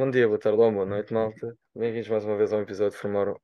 [0.00, 1.54] Bom dia, boa tarde ou boa noite, malta.
[1.76, 3.34] Bem-vindos mais uma vez ao episódio de Formar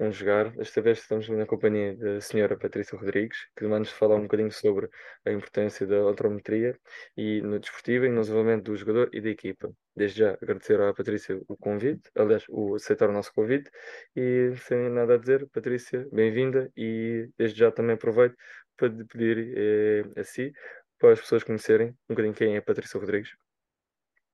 [0.00, 0.50] um Jogar.
[0.56, 4.90] Desta vez estamos na companhia da senhora Patrícia Rodrigues, que vai-nos falar um bocadinho sobre
[5.24, 6.76] a importância da odometria
[7.16, 9.72] e no desportivo e no desenvolvimento do jogador e da equipa.
[9.94, 13.70] Desde já agradecer à Patrícia o convite, aliás, o aceitar o nosso convite
[14.16, 18.34] e sem nada a dizer, Patrícia, bem-vinda e desde já também aproveito
[18.76, 20.52] para pedir eh, a si
[20.98, 23.30] para as pessoas conhecerem um bocadinho quem é a Patrícia Rodrigues.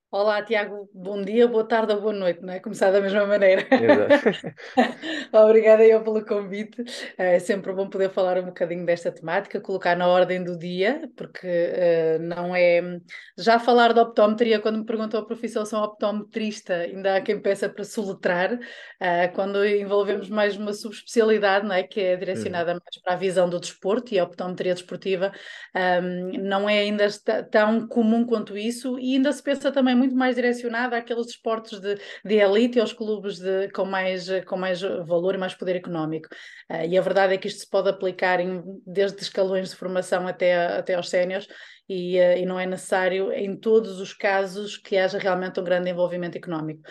[0.08, 2.60] Olá, Tiago, bom dia, boa tarde ou boa noite, não é?
[2.60, 3.66] Começar da mesma maneira.
[3.68, 4.54] Exato.
[5.36, 6.84] Obrigada eu pelo convite.
[7.18, 11.46] É sempre bom poder falar um bocadinho desta temática, colocar na ordem do dia, porque
[11.48, 13.00] uh, não é.
[13.36, 17.68] Já falar de optometria, quando me perguntam a profissão, sou optometrista, ainda há quem peça
[17.68, 21.82] para soletrar, uh, quando envolvemos mais uma subespecialidade, não é?
[21.82, 22.78] Que é direcionada uhum.
[22.80, 25.32] mais para a visão do desporto e a optometria desportiva,
[25.74, 27.08] um, não é ainda
[27.50, 31.96] tão comum quanto isso, e ainda se pensa também muito mais direcionada àqueles esportes de,
[32.24, 36.28] de elite e aos clubes de, com, mais, com mais valor e mais poder económico.
[36.70, 40.26] Uh, e a verdade é que isto se pode aplicar em, desde escalões de formação
[40.26, 41.48] até, até aos séniores
[41.88, 45.90] e, uh, e não é necessário em todos os casos que haja realmente um grande
[45.90, 46.82] envolvimento económico.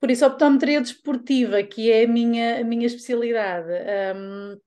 [0.00, 3.68] Por isso, a optometria desportiva, que é a minha, a minha especialidade,
[4.16, 4.58] um,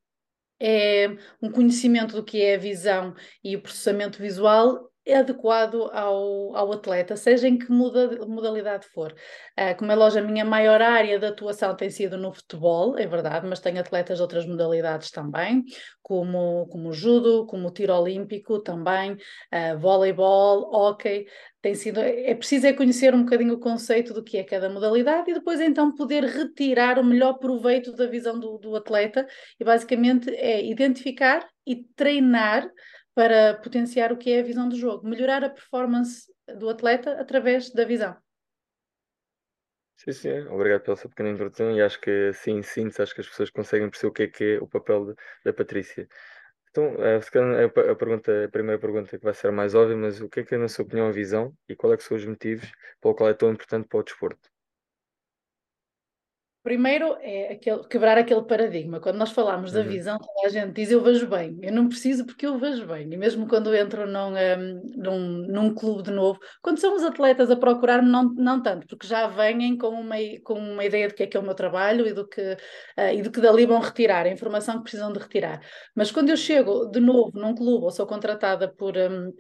[0.60, 1.10] é
[1.42, 3.14] um conhecimento do que é a visão
[3.44, 9.14] e o processamento visual adequado ao, ao atleta, seja em que muda, modalidade for.
[9.58, 13.06] Uh, como é lógico, a minha maior área de atuação tem sido no futebol, é
[13.06, 15.64] verdade, mas tenho atletas de outras modalidades também,
[16.02, 21.28] como, como judo, como tiro olímpico também, uh, voleibol, hockey.
[21.62, 25.32] Tem sido, é preciso é conhecer um bocadinho o conceito do que é cada modalidade
[25.32, 29.26] e depois então poder retirar o melhor proveito da visão do, do atleta
[29.60, 32.70] e basicamente é identificar e treinar
[33.16, 37.72] para potenciar o que é a visão do jogo, melhorar a performance do atleta através
[37.72, 38.16] da visão.
[39.98, 43.28] Sim, sim, obrigado pela sua pequena introdução e acho que assim, sim, acho que as
[43.28, 45.16] pessoas conseguem perceber o que é que é o papel de,
[45.46, 46.08] da Patrícia.
[46.70, 50.30] Então, eh, a, a, pergunta, a primeira pergunta que vai ser mais óbvia, mas o
[50.30, 52.72] que é que é, na sua opinião, a visão e qual é são os motivos
[53.02, 54.50] pelo qual é tão importante para o desporto?
[56.66, 59.00] Primeiro é aquele, quebrar aquele paradigma.
[59.00, 59.84] Quando nós falamos uhum.
[59.84, 61.60] da visão, a gente diz eu vejo bem.
[61.62, 63.08] Eu não preciso porque eu vejo bem.
[63.14, 67.52] E mesmo quando entro num, um, num, num clube de novo, quando são os atletas
[67.52, 71.22] a procurar-me, não, não tanto, porque já vêm com uma, com uma ideia do que
[71.22, 73.80] é que é o meu trabalho e do que, uh, e do que dali vão
[73.80, 75.62] retirar, a informação que precisam de retirar.
[75.94, 78.98] Mas quando eu chego de novo num clube ou sou contratada por.
[78.98, 79.32] Um,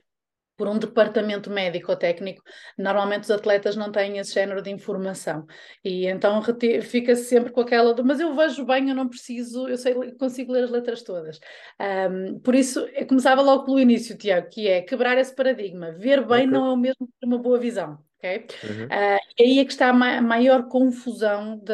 [0.57, 2.41] por um departamento médico ou técnico,
[2.77, 5.45] normalmente os atletas não têm esse género de informação.
[5.83, 6.41] E então
[6.81, 10.51] fica-se sempre com aquela do, mas eu vejo bem, eu não preciso, eu sei, consigo
[10.51, 11.39] ler as letras todas.
[11.79, 15.91] Um, por isso, eu começava logo pelo início, Tiago, que é quebrar esse paradigma.
[15.91, 16.47] Ver bem okay.
[16.47, 17.99] não é o mesmo que uma boa visão.
[18.17, 18.47] Okay?
[18.63, 18.85] Uhum.
[18.85, 21.73] Uh, e aí é que está a ma maior confusão de,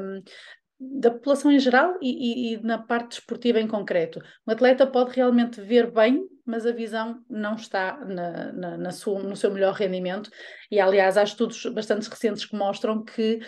[0.00, 0.22] um,
[0.78, 4.20] da população em geral e, e, e, na parte desportiva em concreto.
[4.46, 9.22] Um atleta pode realmente ver bem, mas a visão não está na, na, na sua,
[9.22, 10.30] no seu melhor rendimento.
[10.70, 13.40] E, aliás, há estudos bastante recentes que mostram que,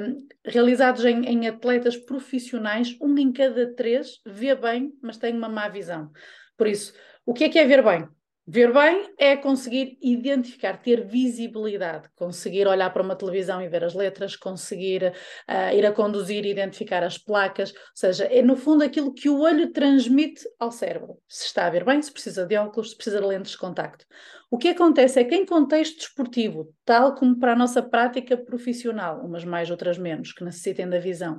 [0.00, 5.48] um, realizados em, em atletas profissionais, um em cada três vê bem, mas tem uma
[5.48, 6.10] má visão.
[6.56, 6.92] Por isso,
[7.24, 8.06] o que é que é ver bem?
[8.46, 13.94] Ver bem é conseguir identificar, ter visibilidade, conseguir olhar para uma televisão e ver as
[13.94, 15.14] letras, conseguir
[15.48, 19.30] uh, ir a conduzir e identificar as placas, ou seja, é no fundo aquilo que
[19.30, 21.16] o olho transmite ao cérebro.
[21.26, 24.04] Se está a ver bem, se precisa de óculos, se precisa de lentes de contacto.
[24.50, 29.24] O que acontece é que em contexto desportivo, tal como para a nossa prática profissional,
[29.24, 31.36] umas mais, outras menos, que necessitem da visão,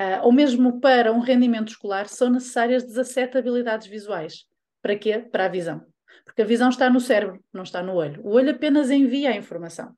[0.00, 4.46] uh, ou mesmo para um rendimento escolar, são necessárias 17 habilidades visuais.
[4.82, 5.20] Para quê?
[5.20, 5.89] Para a visão.
[6.30, 8.24] Porque a visão está no cérebro, não está no olho.
[8.24, 9.92] O olho apenas envia a informação.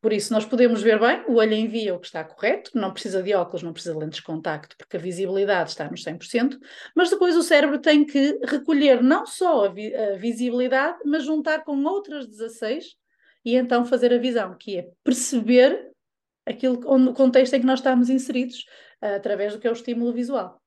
[0.00, 3.22] Por isso, nós podemos ver bem, o olho envia o que está correto, não precisa
[3.22, 6.58] de óculos, não precisa de lentes de contacto, porque a visibilidade está nos 100%,
[6.94, 11.64] mas depois o cérebro tem que recolher não só a, vi a visibilidade, mas juntar
[11.64, 12.94] com outras 16
[13.44, 15.90] e então fazer a visão, que é perceber
[16.46, 18.64] aquilo, onde, o contexto em que nós estamos inseridos,
[19.02, 20.62] uh, através do que é o estímulo visual.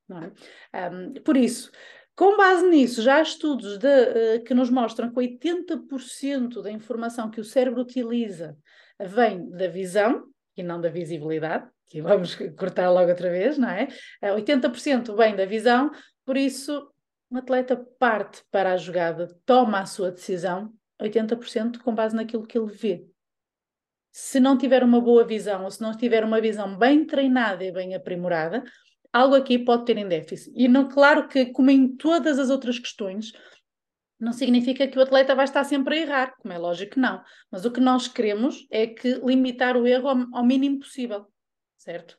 [0.73, 0.89] É?
[0.89, 1.71] Um, por isso,
[2.19, 7.31] com base nisso, já há estudos de, uh, que nos mostram que 80% da informação
[7.31, 8.57] que o cérebro utiliza
[9.00, 10.25] vem da visão
[10.57, 13.86] e não da visibilidade, que vamos cortar logo outra vez, não é?
[14.21, 15.92] Uh, eh, 80% vem da visão,
[16.25, 16.92] por isso
[17.31, 22.57] um atleta parte para a jogada, toma a sua decisão, 80% com base naquilo que
[22.57, 23.06] ele vê.
[24.11, 27.71] Se não tiver uma boa visão, ou se não tiver uma visão bem treinada e
[27.71, 28.61] bem aprimorada,
[29.11, 30.51] algo aqui pode ter em déficit.
[30.56, 33.31] E não, claro que, como em todas as outras questões,
[34.19, 37.21] não significa que o atleta vai estar sempre a errar, como é lógico que não.
[37.49, 41.25] Mas o que nós queremos é que limitar o erro ao, ao mínimo possível,
[41.78, 42.18] certo?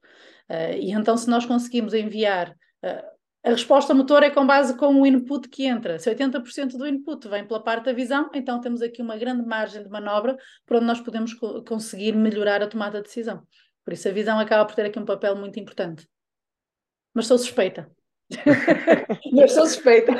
[0.48, 2.50] Uh, e então, se nós conseguimos enviar.
[2.82, 5.98] Uh, a resposta motor é com base com o input que entra.
[5.98, 9.82] Se 80% do input vem pela parte da visão, então temos aqui uma grande margem
[9.82, 13.42] de manobra para onde nós podemos co conseguir melhorar a tomada de decisão.
[13.82, 16.06] Por isso, a visão acaba por ter aqui um papel muito importante.
[17.14, 17.90] Mas sou suspeita.
[19.32, 20.12] Mas sou suspeita.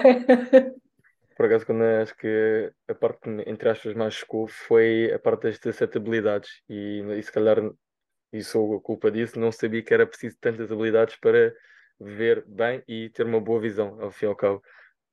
[1.37, 5.45] Por acaso, quando acho que a parte que, entre aspas, mais chocou foi a parte
[5.45, 6.51] das 17 habilidades.
[6.69, 7.59] E, e se calhar,
[8.33, 11.55] e sou a culpa disso, não sabia que era preciso tantas habilidades para
[11.99, 14.63] ver bem e ter uma boa visão, ao fim e ao cabo.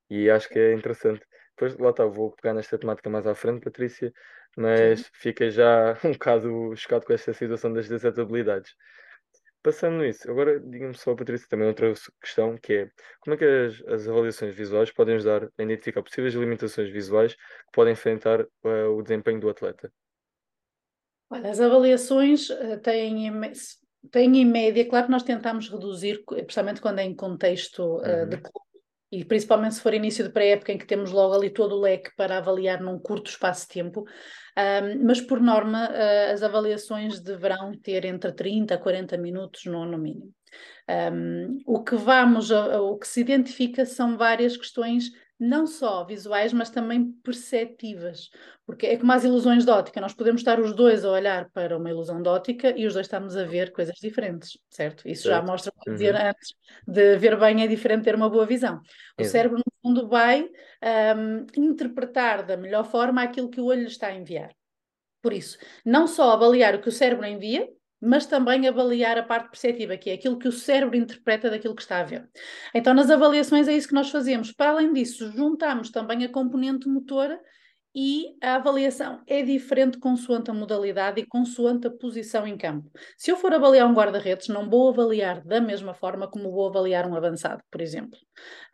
[0.10, 1.22] E acho que é interessante.
[1.55, 4.13] Depois, lá está, vou pegar nesta temática mais à frente, Patrícia,
[4.55, 5.05] mas Sim.
[5.13, 8.75] fica já um bocado chocado com esta situação das 17 habilidades.
[9.67, 13.83] Passando nisso, agora diga-me só, Patrícia, também outra questão, que é como é que as,
[13.88, 19.03] as, avaliações visuais podem ajudar a identificar possíveis limitações visuais que podem enfrentar uh, o
[19.03, 19.91] desempenho do atleta?
[21.29, 23.29] Olha, as avaliações uh, têm,
[24.09, 28.29] têm em média, claro que nós tentamos reduzir, principalmente quando é em contexto uh, uhum.
[28.29, 28.66] de clube,
[29.11, 32.11] e principalmente se for início de pré-época em que temos logo ali todo o leque
[32.15, 37.71] para avaliar num curto espaço de tempo, um, mas por norma uh, as avaliações deverão
[37.81, 40.33] ter entre 30 a 40 minutos no, no mínimo.
[40.89, 46.70] Um, o que vamos, o que se identifica são várias questões não só visuais, mas
[46.70, 48.29] também perceptivas,
[48.65, 51.77] porque é como as ilusões de ótica, nós podemos estar os dois a olhar para
[51.77, 55.08] uma ilusão de ótica e os dois estamos a ver coisas diferentes, certo?
[55.08, 55.36] Isso certo.
[55.36, 55.94] já mostra, uhum.
[55.94, 56.56] dizer antes,
[56.88, 58.82] de ver bem é diferente ter uma boa visão.
[59.20, 60.44] O cérebro, no fundo, vai
[61.15, 64.51] um, interpretar da melhor forma aquilo que o olho lhe está a enviar.
[65.22, 67.67] Por isso, não só avaliar o que o cérebro envia,
[68.01, 71.81] mas também avaliar a parte perceptiva, que é aquilo que o cérebro interpreta daquilo que
[71.81, 72.29] está a ver.
[72.73, 74.51] Então, nas avaliações é isso que nós fazemos.
[74.51, 77.39] Para além disso, juntamos também a componente motora
[77.99, 82.91] e a avaliação é diferente consoante a modalidade e consoante a posição em campo.
[83.17, 87.09] Se eu for avaliar um guarda-redes, não vou avaliar da mesma forma como vou avaliar
[87.09, 88.19] um avançado, por exemplo.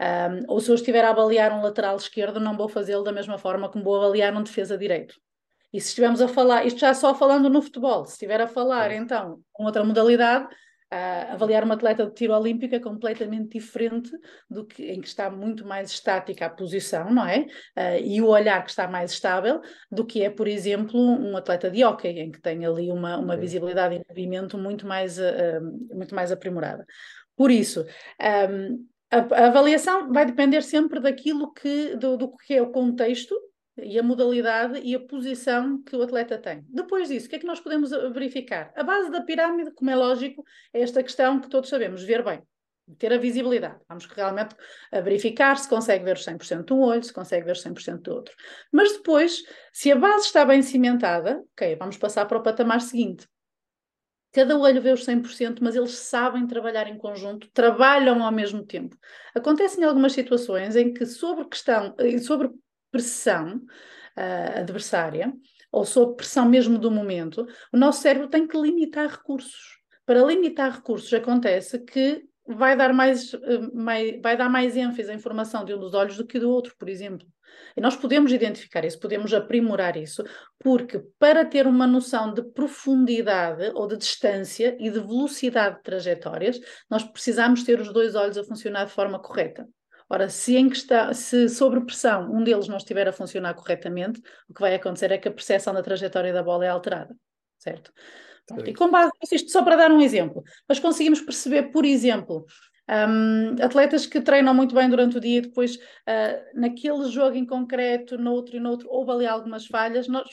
[0.01, 3.37] Um, ou se eu estiver a avaliar um lateral esquerdo, não vou fazê-lo da mesma
[3.37, 5.15] forma como vou avaliar um defesa direito.
[5.73, 8.91] E se estivermos a falar, isto já só falando no futebol, se estiver a falar
[8.91, 14.11] então com outra modalidade, uh, avaliar uma atleta de tiro olímpico é completamente diferente
[14.47, 17.47] do que em que está muito mais estática a posição, não é?
[17.75, 19.61] Uh, e o olhar que está mais estável
[19.91, 23.35] do que é, por exemplo, um atleta de hockey, em que tem ali uma, uma
[23.35, 25.61] visibilidade e movimento muito mais, uh,
[25.91, 26.85] muito mais aprimorada.
[27.35, 27.83] Por isso,
[28.51, 33.35] um, a, a, avaliação vai depender sempre daquilo que, do, do que é o contexto
[33.77, 36.63] e a modalidade e a posição que o atleta tem.
[36.69, 38.71] Depois disso, o que é que nós podemos eh, verificar?
[38.75, 42.41] A base da pirâmide, como é lógico, é esta questão que todos sabemos, ver bem,
[42.97, 43.79] ter a visibilidade.
[43.87, 44.55] Vamos realmente
[44.91, 48.01] eh, verificar se consegue ver os 100% de um olho, se consegue ver os 100%
[48.01, 48.35] do outro.
[48.71, 53.27] Mas depois, se a base está bem cimentada, ok, vamos passar para o patamar seguinte.
[54.33, 58.97] Cada olho vê os 100%, mas eles sabem trabalhar em conjunto, trabalham ao mesmo tempo.
[59.35, 62.49] Acontecem algumas situações em que, sobre questão, eh, sobre
[62.93, 65.33] pressão uh, adversária,
[65.71, 69.81] ou sob pressão mesmo do momento, o nosso cérebro tem que limitar recursos.
[70.05, 75.13] Para limitar recursos, acontece que vai dar mais, uh, mais, vai dar mais ênfase à
[75.13, 77.27] informação de um dos olhos do que do outro, por exemplo.
[77.75, 80.23] E nós podemos identificar isso, podemos aprimorar isso,
[80.59, 86.59] porque para ter uma noção de profundidade ou de distância e de velocidade de trajetórias,
[86.89, 89.67] nós precisamos ter os dois olhos a funcionar de forma correta.
[90.09, 94.53] Ora, se, em questão, se sobre pressão um deles não estiver a funcionar corretamente, o
[94.53, 97.15] que vai acontecer é que a percepção da trajetória da bola é alterada,
[97.57, 97.91] certo?
[98.45, 102.45] Pronto, e com base nisso, só para dar um exemplo, mas conseguimos perceber, por exemplo,
[102.89, 107.45] um, atletas que treinam muito bem durante o dia e depois, uh, naquele jogo em
[107.45, 110.27] concreto, noutro e noutro, houve ali algumas falhas, nós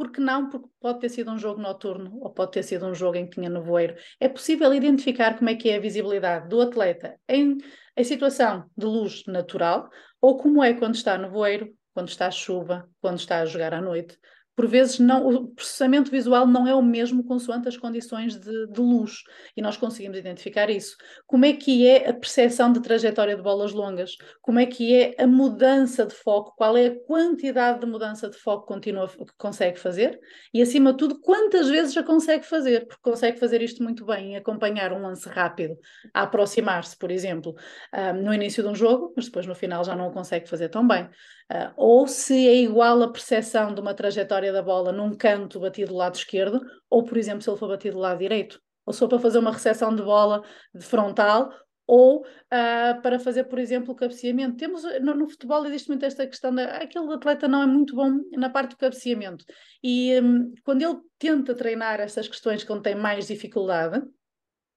[0.00, 0.48] por que não?
[0.48, 3.34] Porque pode ter sido um jogo noturno ou pode ter sido um jogo em que
[3.34, 3.94] tinha nevoeiro.
[4.18, 7.58] É possível identificar como é que é a visibilidade do atleta em,
[7.94, 13.18] em situação de luz natural ou como é quando está nevoeiro, quando está chuva, quando
[13.18, 14.18] está a jogar à noite
[14.60, 18.78] por vezes não, o processamento visual não é o mesmo consoante as condições de, de,
[18.78, 19.22] luz
[19.56, 20.98] e nós conseguimos identificar isso.
[21.26, 24.18] Como é que é a percepção de trajetória de bolas longas?
[24.42, 26.52] Como é que é a mudança de foco?
[26.58, 30.20] Qual é a quantidade de mudança de foco contínua que consegue fazer?
[30.52, 32.86] E acima de tudo, quantas vezes já consegue fazer?
[32.86, 35.74] Porque consegue fazer isto muito bem acompanhar um lance rápido,
[36.12, 37.54] a aproximar-se, por exemplo,
[37.94, 40.68] um, no início de um jogo, mas depois no final já não o consegue fazer
[40.68, 41.08] tão bem.
[41.50, 45.92] Uh, ou se é igual a percepção de uma trajetória da bola num canto batido
[45.92, 48.60] do lado esquerdo, ou por exemplo se ele for batido do lado direito.
[48.86, 50.42] Ou só para fazer uma recepção de bola
[50.74, 51.50] de frontal,
[51.86, 54.56] ou uh, para fazer, por exemplo, o cabeceamento.
[54.56, 58.20] Temos, no, no, futebol existe muito esta questão de aquele atleta não é muito bom
[58.36, 59.44] na parte do cabeceamento.
[59.82, 64.00] E um, quando ele tenta treinar essas questões que tem mais dificuldade,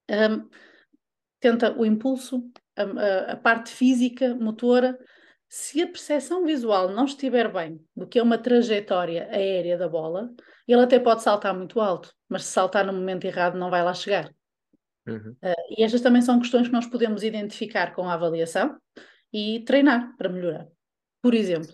[0.10, 0.50] um,
[1.40, 2.44] tenta o impulso,
[2.76, 4.98] a, a, a parte física, motora,
[5.54, 10.34] se a percepção visual não estiver bem do que é uma trajetória aérea da bola,
[10.68, 13.94] ele até pode saltar muito alto, mas se saltar no momento errado não vai lá
[13.94, 14.34] chegar.
[15.06, 15.36] Uhum.
[15.44, 18.76] Uh, e estas também são questões que nós podemos identificar com a avaliação
[19.32, 20.68] e treinar para melhorar.
[21.22, 21.72] Por exemplo.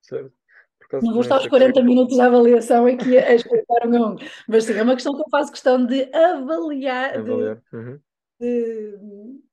[0.00, 0.32] Certo.
[0.90, 4.16] Não vou estar aos 40 minutos de avaliação aqui a explicar um a um,
[4.48, 7.56] mas sim, é uma questão que eu faço questão de avaliar, avaliar.
[7.56, 8.00] De, uhum
[8.40, 8.98] de,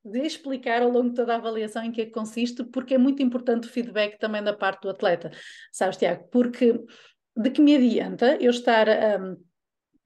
[0.05, 2.97] de, explicar ao longo de toda a avaliação em que é que consiste, porque é
[2.97, 5.31] muito importante o feedback também da parte do atleta,
[5.71, 6.27] sabes, Tiago?
[6.31, 6.79] Porque
[7.35, 9.15] de que me adianta eu estar a,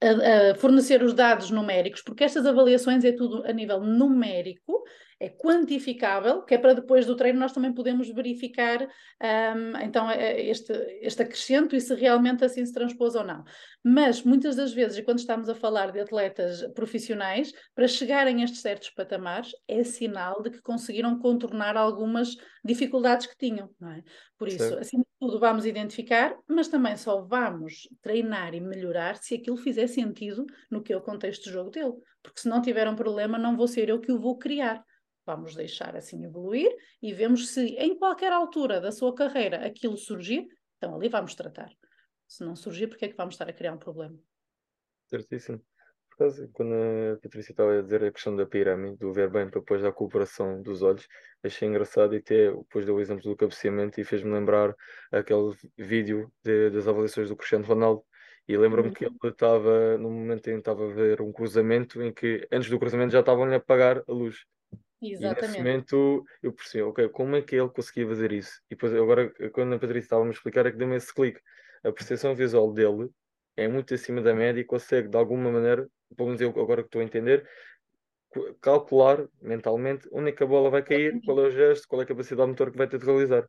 [0.00, 4.82] a, a fornecer os dados numéricos, porque estas avaliações é tudo a nível numérico
[5.20, 10.40] é quantificável, que é para depois do treino nós também podemos verificar um, então é,
[10.48, 10.72] este,
[11.02, 13.44] este acrescento e se realmente assim se transpôs ou não.
[13.84, 18.62] Mas muitas das vezes, quando estamos a falar de atletas profissionais, para chegarem a estes
[18.62, 22.34] certos patamares, é sinal de que conseguiram contornar algumas
[22.64, 24.02] dificuldades que tinham, não é?
[24.38, 24.78] Por isso, certo.
[24.78, 29.86] assim de tudo, vamos identificar, mas também só vamos treinar e melhorar se aquilo fizer
[29.86, 31.92] sentido no que é o contexto de jogo dele.
[32.22, 34.82] Porque se não tiver um problema, não vou ser eu que o vou criar.
[35.26, 40.46] Vamos deixar assim evoluir e vemos se em qualquer altura da sua carreira aquilo surgir,
[40.76, 41.70] então ali vamos tratar.
[42.26, 44.16] Se não surgir, porque é que vamos estar a criar um problema?
[45.08, 45.60] Certíssimo.
[46.10, 49.48] Por causa, quando a Patrícia estava a dizer a questão da pirâmide, do ver bem
[49.48, 51.08] para depois da cooperação dos olhos,
[51.42, 54.74] achei engraçado e até depois deu o exemplo do cabeceamento e fez-me lembrar
[55.10, 58.04] aquele vídeo de, das avaliações do Cristiano Ronaldo.
[58.46, 58.94] E lembro-me uhum.
[58.94, 62.68] que ele estava, no momento em que estava a ver um cruzamento, em que antes
[62.68, 64.44] do cruzamento já estavam a apagar a luz.
[65.02, 68.60] E nesse momento eu percebi, ok, como é que ele conseguia fazer isso?
[68.66, 71.40] E depois, agora, quando a Patrícia estava a me explicar, é que deu-me esse clique.
[71.82, 73.08] A percepção visual dele
[73.56, 76.88] é muito acima da média e consegue, de alguma maneira, pelo menos eu agora que
[76.88, 77.48] estou a entender,
[78.60, 82.04] calcular mentalmente onde é que a bola vai cair, qual é o gesto, qual é
[82.04, 83.48] a capacidade motor que vai ter de realizar.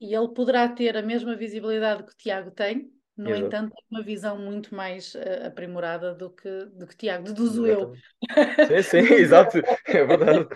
[0.00, 3.46] E ele poderá ter a mesma visibilidade que o Tiago tem, no Exato.
[3.46, 7.94] entanto, uma visão muito mais uh, aprimorada do que, do que Tiago, deduzo eu.
[8.68, 10.48] Sim, sim, exato, é verdade.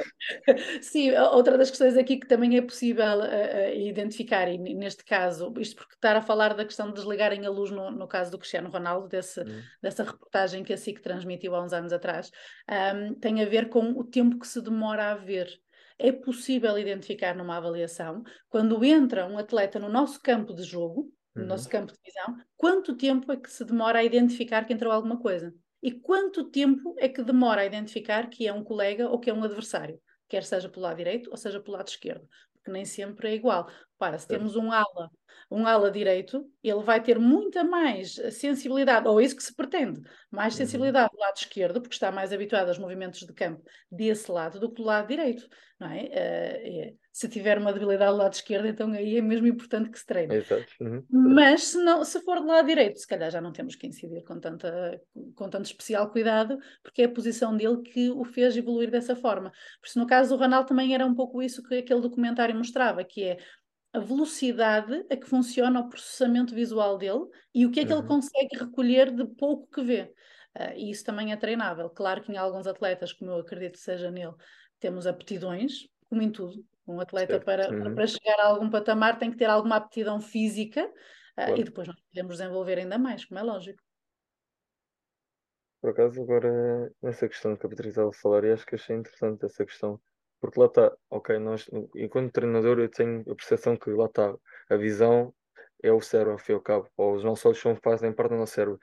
[0.83, 5.77] sim, outra das questões aqui que também é possível uh, identificar, e neste caso, isto
[5.77, 8.69] porque estar a falar da questão de desligarem a luz no, no caso do Cristiano
[8.69, 9.63] Ronaldo, desse, hum.
[9.81, 12.31] dessa reportagem que a SIC transmitiu há uns anos atrás,
[12.95, 15.49] um, tem a ver com o tempo que se demora a ver
[16.01, 21.43] é possível identificar numa avaliação quando entra um atleta no nosso campo de jogo, no
[21.43, 21.49] uhum.
[21.49, 25.19] nosso campo de visão, quanto tempo é que se demora a identificar que entrou alguma
[25.19, 25.55] coisa?
[25.83, 29.35] E quanto tempo é que demora a identificar que é um colega ou que é
[29.35, 32.29] um adversário, quer seja pelo lado direito ou seja pelo lado esquerdo?
[32.55, 33.71] Porque nem sempre é igual.
[34.01, 35.11] Para, se temos um ala,
[35.51, 40.55] um ala direito, ele vai ter muita mais sensibilidade, ou isso que se pretende, mais
[40.55, 40.59] uhum.
[40.59, 44.71] sensibilidade do lado esquerdo, porque está mais habituado aos movimentos de campo desse lado do
[44.71, 45.47] que do lado direito,
[45.79, 46.95] não é?
[46.95, 50.07] Uh, se tiver uma debilidade do lado esquerdo, então aí é mesmo importante que se
[50.07, 50.37] treine.
[50.37, 50.73] Exato.
[50.81, 51.05] Uhum.
[51.11, 54.23] Mas se, não, se for do lado direito, se calhar já não temos que incidir
[54.23, 55.01] com, tanta,
[55.35, 59.51] com tanto especial cuidado, porque é a posição dele que o fez evoluir dessa forma.
[59.51, 63.03] Por isso, no caso do Ronaldo, também era um pouco isso que aquele documentário mostrava,
[63.03, 63.39] que é
[63.93, 67.99] a velocidade a que funciona o processamento visual dele e o que é que uhum.
[67.99, 70.15] ele consegue recolher de pouco que vê.
[70.57, 71.91] Uh, e isso também é treinável.
[71.91, 74.35] Claro que em alguns atletas, como eu acredito que seja nele,
[74.79, 76.65] temos aptidões, como em tudo.
[76.87, 77.95] Um atleta para, uhum.
[77.95, 80.93] para chegar a algum patamar tem que ter alguma aptidão física uh,
[81.35, 81.61] claro.
[81.61, 83.81] e depois nós podemos desenvolver ainda mais, como é lógico.
[85.81, 88.95] Por acaso, agora, nessa questão que a Patrícia estava a falar, e acho que achei
[88.95, 89.99] interessante essa questão
[90.41, 94.35] porque lá está, ok, nós, enquanto treinador, eu tenho a percepção que lá está,
[94.71, 95.35] a visão
[95.83, 98.31] é o cérebro, ao fim e ao cabo, ou os nossos olhos são, fazem parte
[98.31, 98.79] do nosso cérebro.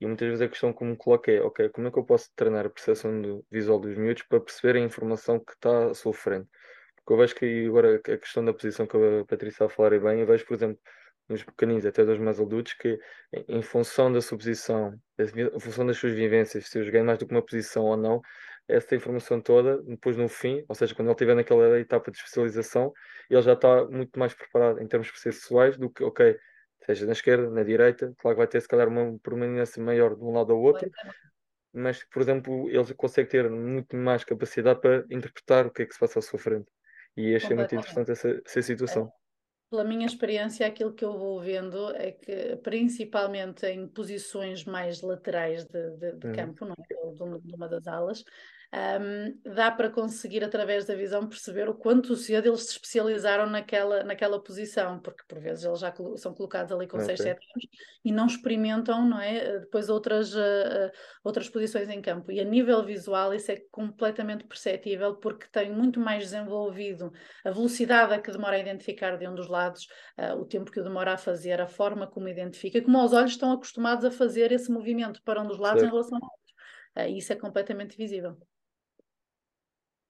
[0.00, 2.30] E muitas vezes a questão que me coloca é, ok, como é que eu posso
[2.34, 6.12] treinar a percepção do visual dos miúdos para perceber a informação que está à sua
[6.12, 6.48] frente?
[6.96, 9.92] Porque eu vejo que agora a questão da posição que a Patrícia está a falar
[9.92, 10.78] é bem, eu vejo, por exemplo,
[11.28, 12.98] nos pequeninos, até dos mais adultos, que
[13.48, 17.26] em função da sua posição, em função das suas vivências, se eu joguei mais do
[17.26, 18.20] que uma posição ou não,
[18.68, 22.92] essa informação toda, depois no fim, ou seja, quando ele estiver naquela etapa de especialização,
[23.28, 26.36] ele já está muito mais preparado em termos processuais do que, ok,
[26.84, 30.22] seja na esquerda, na direita, claro que vai ter se calhar uma permanência maior de
[30.22, 30.90] um lado ao outro,
[31.72, 35.92] mas, por exemplo, ele consegue ter muito mais capacidade para interpretar o que é que
[35.92, 36.70] se passa à sua frente.
[37.16, 39.10] E achei muito interessante essa, essa situação.
[39.74, 45.64] Pela minha experiência, aquilo que eu vou vendo é que, principalmente em posições mais laterais
[45.64, 46.32] de, de, de uhum.
[46.32, 47.38] campo, não é?
[47.40, 48.22] de, uma das alas,
[48.74, 54.02] um, dá para conseguir, através da visão, perceber o quanto cedo eles se especializaram naquela,
[54.02, 57.68] naquela posição, porque por vezes eles já são colocados ali com 6, 7 anos
[58.04, 59.60] e não experimentam, não é?
[59.60, 60.90] Depois outras, uh,
[61.22, 62.32] outras posições em campo.
[62.32, 67.12] E a nível visual isso é completamente perceptível porque tem muito mais desenvolvido
[67.44, 69.86] a velocidade a que demora a identificar de um dos lados,
[70.18, 73.52] uh, o tempo que demora a fazer, a forma como identifica, como os olhos estão
[73.52, 75.92] acostumados a fazer esse movimento para um dos lados certo.
[75.92, 77.14] em relação ao outro.
[77.16, 78.36] Isso é completamente visível.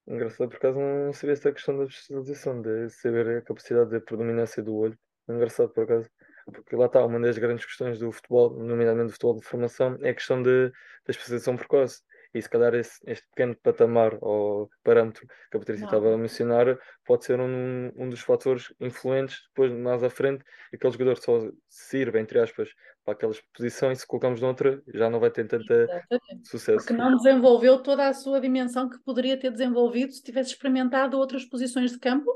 [0.07, 4.63] Engraçado, por acaso não sabia essa questão da especialização, de saber a capacidade de predominância
[4.63, 4.99] do olho.
[5.29, 6.11] Engraçado, por acaso.
[6.53, 10.11] Porque lá está, uma das grandes questões do futebol, nomeadamente do futebol de formação, é
[10.11, 10.71] a questão da
[11.09, 12.03] especialização precoce.
[12.35, 16.77] E se calhar esse, este pequeno patamar ou parâmetro que a Patrícia estava a mencionar
[17.05, 22.19] pode ser um, um dos fatores influentes depois, mais à frente, aquele jogador só sirva,
[22.19, 22.69] entre aspas,
[23.05, 26.49] para aquela posição e se colocamos noutra já não vai ter tanta Exatamente.
[26.49, 26.79] sucesso.
[26.79, 31.45] Porque não desenvolveu toda a sua dimensão que poderia ter desenvolvido se tivesse experimentado outras
[31.45, 32.35] posições de campo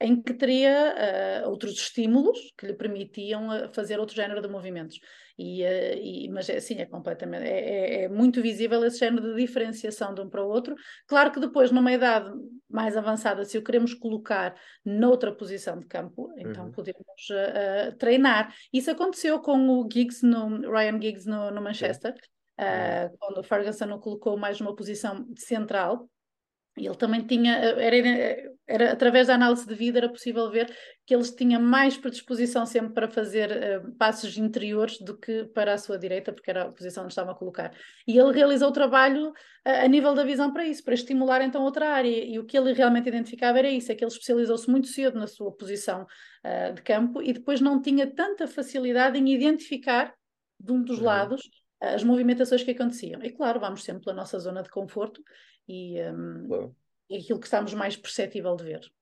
[0.00, 4.98] em que teria uh, outros estímulos que lhe permitiam uh, fazer outro género de movimentos.
[5.38, 9.34] E, uh, e, mas é assim, é completamente, é, é, é, muito visível esse género
[9.34, 10.74] de diferenciação de um para o outro.
[11.06, 12.30] Claro que depois, numa idade
[12.68, 16.72] mais avançada, se o queremos colocar noutra posição de campo, então uhum.
[16.72, 17.04] podemos
[17.98, 18.54] treinar.
[18.72, 22.14] Isso aconteceu com o Giggs, no, Ryan Giggs no, no Manchester,
[22.58, 23.16] uhum.
[23.18, 26.08] quando o Ferguson o colocou mais numa posição central,
[26.76, 31.30] ele também tinha, era, era, através da análise de vida, era possível ver que eles
[31.30, 36.32] tinham mais predisposição sempre para fazer uh, passos interiores do que para a sua direita,
[36.32, 37.74] porque era a posição onde estavam a colocar.
[38.06, 39.32] E ele realizou o trabalho uh,
[39.84, 42.24] a nível da visão para isso, para estimular então outra área.
[42.24, 45.26] E o que ele realmente identificava era isso, é que ele especializou-se muito cedo na
[45.26, 46.06] sua posição
[46.44, 50.14] uh, de campo e depois não tinha tanta facilidade em identificar
[50.58, 51.06] de um dos uhum.
[51.06, 51.40] lados
[51.80, 53.22] as movimentações que aconteciam.
[53.22, 55.22] E claro, vamos sempre pela nossa zona de conforto
[55.68, 56.76] e um, claro.
[57.10, 58.92] aquilo que estamos mais perceptível de ver.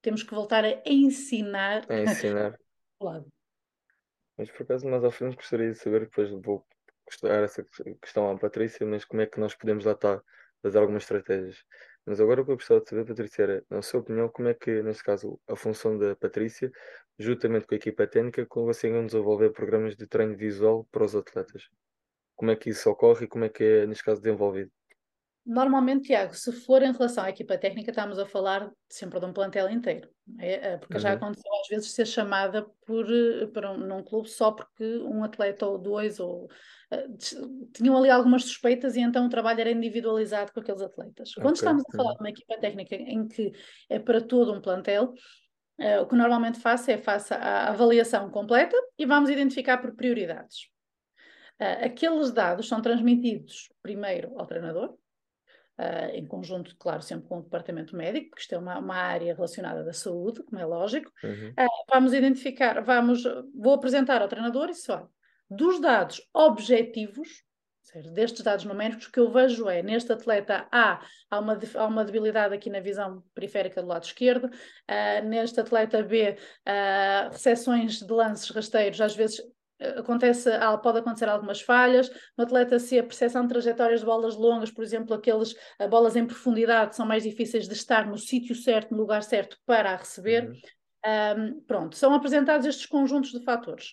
[0.00, 1.84] Temos que voltar a ensinar.
[1.90, 2.58] A ensinar.
[3.00, 3.26] lado.
[4.36, 6.64] Mas por acaso mais à frente gostaria de saber, depois vou
[7.06, 7.64] questionar essa
[8.00, 10.22] questão à Patrícia, mas como é que nós podemos lá estar
[10.62, 11.64] fazer algumas estratégias.
[12.06, 14.54] Mas agora o que eu gostava de saber, Patrícia, era, na sua opinião, como é
[14.54, 16.70] que, neste caso, a função da Patrícia,
[17.18, 21.68] juntamente com a equipa técnica, conseguem desenvolver programas de treino visual para os atletas?
[22.42, 24.68] Como é que isso ocorre e como é que é, neste caso, desenvolvido?
[25.46, 29.32] Normalmente, Tiago, se for em relação à equipa técnica, estamos a falar sempre de um
[29.32, 30.08] plantel inteiro,
[30.40, 30.76] é?
[30.76, 31.00] porque uhum.
[31.00, 35.22] já aconteceu às vezes ser chamada por, eh, para um, num clube só porque um
[35.22, 36.46] atleta ou dois ou
[36.92, 41.34] uh, tinham ali algumas suspeitas e então o trabalho era individualizado com aqueles atletas.
[41.34, 41.58] Quando okay.
[41.58, 42.16] estamos a falar uhum.
[42.16, 43.52] de uma equipa técnica em que
[43.88, 45.14] é para todo um plantel,
[45.78, 50.71] uh, o que normalmente faço é faço a avaliação completa e vamos identificar por prioridades.
[51.62, 54.96] Uh, aqueles dados são transmitidos primeiro ao treinador,
[55.78, 59.34] Uh, em conjunto, claro, sempre com o departamento médico, porque isto é uma, uma área
[59.34, 61.10] relacionada da saúde, como é lógico.
[61.24, 61.48] Uhum.
[61.48, 65.08] Uh, vamos identificar, vamos, vou apresentar ao treinador e só
[65.52, 67.42] dos dados objetivos,
[67.82, 71.86] seja, destes dados numéricos, o que eu vejo é neste atleta A há uma, há
[71.86, 77.98] uma debilidade aqui na visão periférica do lado esquerdo, uh, neste atleta B, uh, recepções
[77.98, 79.40] de lances rasteiros, às vezes
[79.98, 80.50] acontece,
[80.82, 82.10] pode acontecer algumas falhas.
[82.36, 86.16] No atleta C, a percepção de trajetórias de bolas longas, por exemplo, aqueles uh, bolas
[86.16, 89.96] em profundidade são mais difíceis de estar no sítio certo, no lugar certo para a
[89.96, 90.48] receber.
[90.48, 90.56] Uhum.
[91.04, 93.92] Um, pronto, são apresentados estes conjuntos de fatores.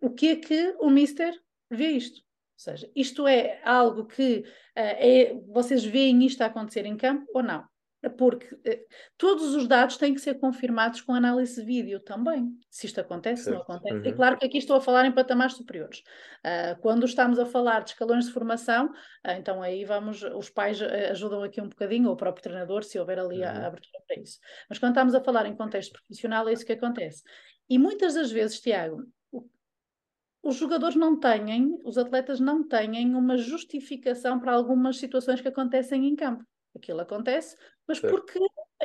[0.00, 1.32] O que é que o Mister
[1.70, 2.16] vê isto?
[2.18, 4.44] Ou seja, isto é algo que uh,
[4.76, 7.64] é, vocês veem isto a acontecer em campo ou não?
[8.08, 8.84] Porque eh,
[9.16, 13.44] todos os dados têm que ser confirmados com análise de vídeo também, se isto acontece,
[13.44, 13.56] certo.
[13.56, 13.94] não acontece.
[13.94, 14.06] Uhum.
[14.06, 16.00] E claro que aqui estou a falar em patamares superiores.
[16.44, 20.80] Uh, quando estamos a falar de escalões de formação, uh, então aí vamos, os pais
[20.80, 23.44] eh, ajudam aqui um bocadinho, ou o próprio treinador, se houver ali uhum.
[23.44, 24.38] a, a abertura para isso.
[24.68, 27.22] Mas quando estamos a falar em contexto profissional, é isso que acontece.
[27.68, 29.02] E muitas das vezes, Tiago,
[30.42, 36.06] os jogadores não têm, os atletas não têm uma justificação para algumas situações que acontecem
[36.06, 36.44] em campo.
[36.74, 37.56] Aquilo acontece,
[37.86, 38.14] mas certo.
[38.14, 38.38] porque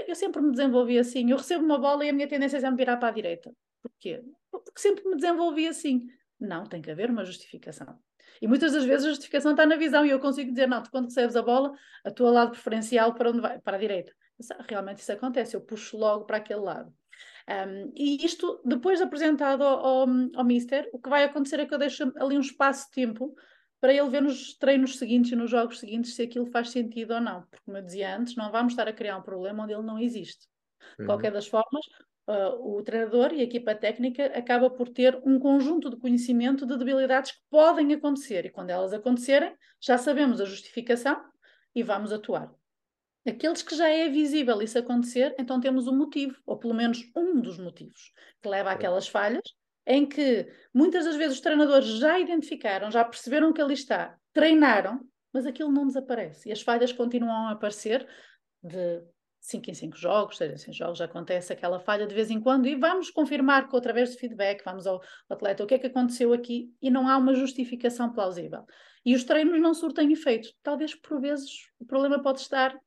[0.07, 1.29] eu sempre me desenvolvi assim.
[1.31, 3.51] Eu recebo uma bola e a minha tendência é sempre virar para a direita.
[3.81, 4.23] Porquê?
[4.51, 6.07] Porque sempre me desenvolvi assim.
[6.39, 7.97] Não, tem que haver uma justificação.
[8.41, 10.91] E muitas das vezes a justificação está na visão e eu consigo dizer, não, tu
[10.91, 11.73] quando recebes a bola,
[12.03, 13.59] a tua lado preferencial para onde vai?
[13.59, 14.13] Para a direita.
[14.37, 16.93] Mas, ah, realmente isso acontece, eu puxo logo para aquele lado.
[17.49, 21.73] Um, e isto, depois apresentado ao, ao, ao Mister, o que vai acontecer é que
[21.73, 23.33] eu deixo ali um espaço de tempo
[23.79, 27.21] para ele ver nos treinos seguintes e nos jogos seguintes se aquilo faz sentido ou
[27.21, 27.41] não.
[27.41, 29.99] Porque, como eu dizia antes, não vamos estar a criar um problema onde ele não
[29.99, 30.47] existe.
[30.97, 31.05] De uhum.
[31.07, 31.85] qualquer das formas,
[32.27, 36.77] uh, o treinador e a equipa técnica acaba por ter um conjunto de conhecimento de
[36.77, 38.45] debilidades que podem acontecer.
[38.45, 41.21] E quando elas acontecerem, já sabemos a justificação
[41.75, 42.51] e vamos atuar.
[43.27, 47.41] Aqueles que já é visível isso acontecer, então temos um motivo, ou pelo menos um
[47.41, 49.43] dos motivos, que leva àquelas falhas,
[49.87, 54.99] em que muitas das vezes os treinadores já identificaram, já perceberam que ali está, treinaram,
[55.33, 56.49] mas aquilo não desaparece.
[56.49, 58.05] E as falhas continuam a aparecer
[58.61, 59.01] de
[59.39, 62.67] 5 em 5 jogos, 6 em jogos, já acontece aquela falha de vez em quando,
[62.67, 66.33] e vamos confirmar que através de feedback, vamos ao atleta, o que é que aconteceu
[66.33, 68.65] aqui, e não há uma justificação plausível.
[69.05, 70.49] E os treinos não surtem efeito.
[70.61, 72.77] Talvez por vezes o problema pode estar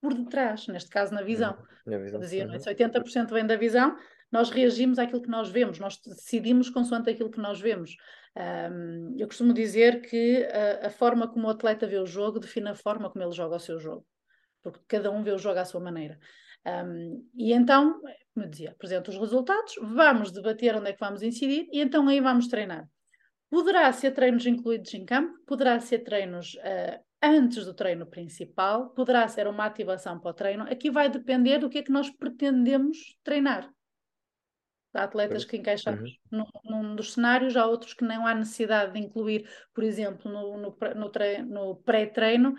[0.00, 1.58] por detrás, neste caso na visão.
[1.84, 2.20] Na visão.
[2.20, 2.56] Dizia, não é?
[2.58, 2.62] Uhum.
[2.62, 3.96] Se 80% vem da visão,
[4.30, 7.96] nós reagimos àquilo que nós vemos, nós decidimos consoante aquilo que nós vemos.
[8.36, 12.68] Um, eu costumo dizer que a, a, forma como o atleta vê o jogo define
[12.68, 14.06] a forma como ele joga o seu jogo
[14.62, 16.18] porque cada um vê o jogo à sua maneira.
[16.66, 18.00] Um, e então,
[18.34, 22.06] como eu dizia, apresento os resultados, vamos debater onde é que vamos incidir e então
[22.08, 22.86] aí vamos treinar.
[23.48, 29.26] Poderá ser treinos incluídos em campo, poderá ser treinos uh, antes do treino principal, poderá
[29.26, 30.64] ser uma ativação para o treino.
[30.64, 33.68] Aqui vai depender do que é que nós pretendemos treinar.
[34.92, 36.44] Há atletas que encaixamos uhum.
[36.64, 40.56] num, num, dos cenários, há outros que não há necessidade de incluir, por exemplo, no,
[40.56, 42.56] no, no, no pré-treino,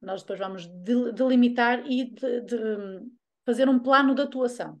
[0.00, 3.00] nós depois vamos delimitar e de, de
[3.44, 4.80] fazer um plano de atuação.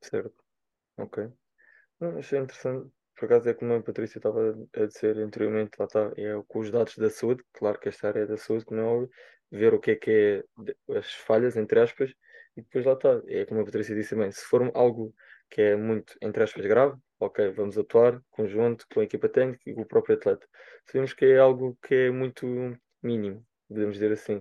[0.00, 0.42] Certo.
[0.96, 1.28] Ok.
[1.98, 2.90] Não, achei interessante.
[3.16, 6.70] Por acaso é como a Patrícia estava a dizer anteriormente, lá está, é com os
[6.70, 9.10] dados da saúde, claro que esta área é da saúde, como é óbvio,
[9.50, 10.10] ver o que é que
[10.88, 12.10] é as falhas, entre aspas,
[12.56, 13.20] e depois lá está.
[13.26, 15.14] É como a Patrícia disse também, se for algo
[15.50, 19.74] que é muito, entre aspas, grave, ok, vamos atuar conjunto com a equipa técnica e
[19.74, 20.46] com o próprio atleta.
[20.86, 22.46] Sabemos que é algo que é muito
[23.02, 24.36] mínimo, podemos dizer assim.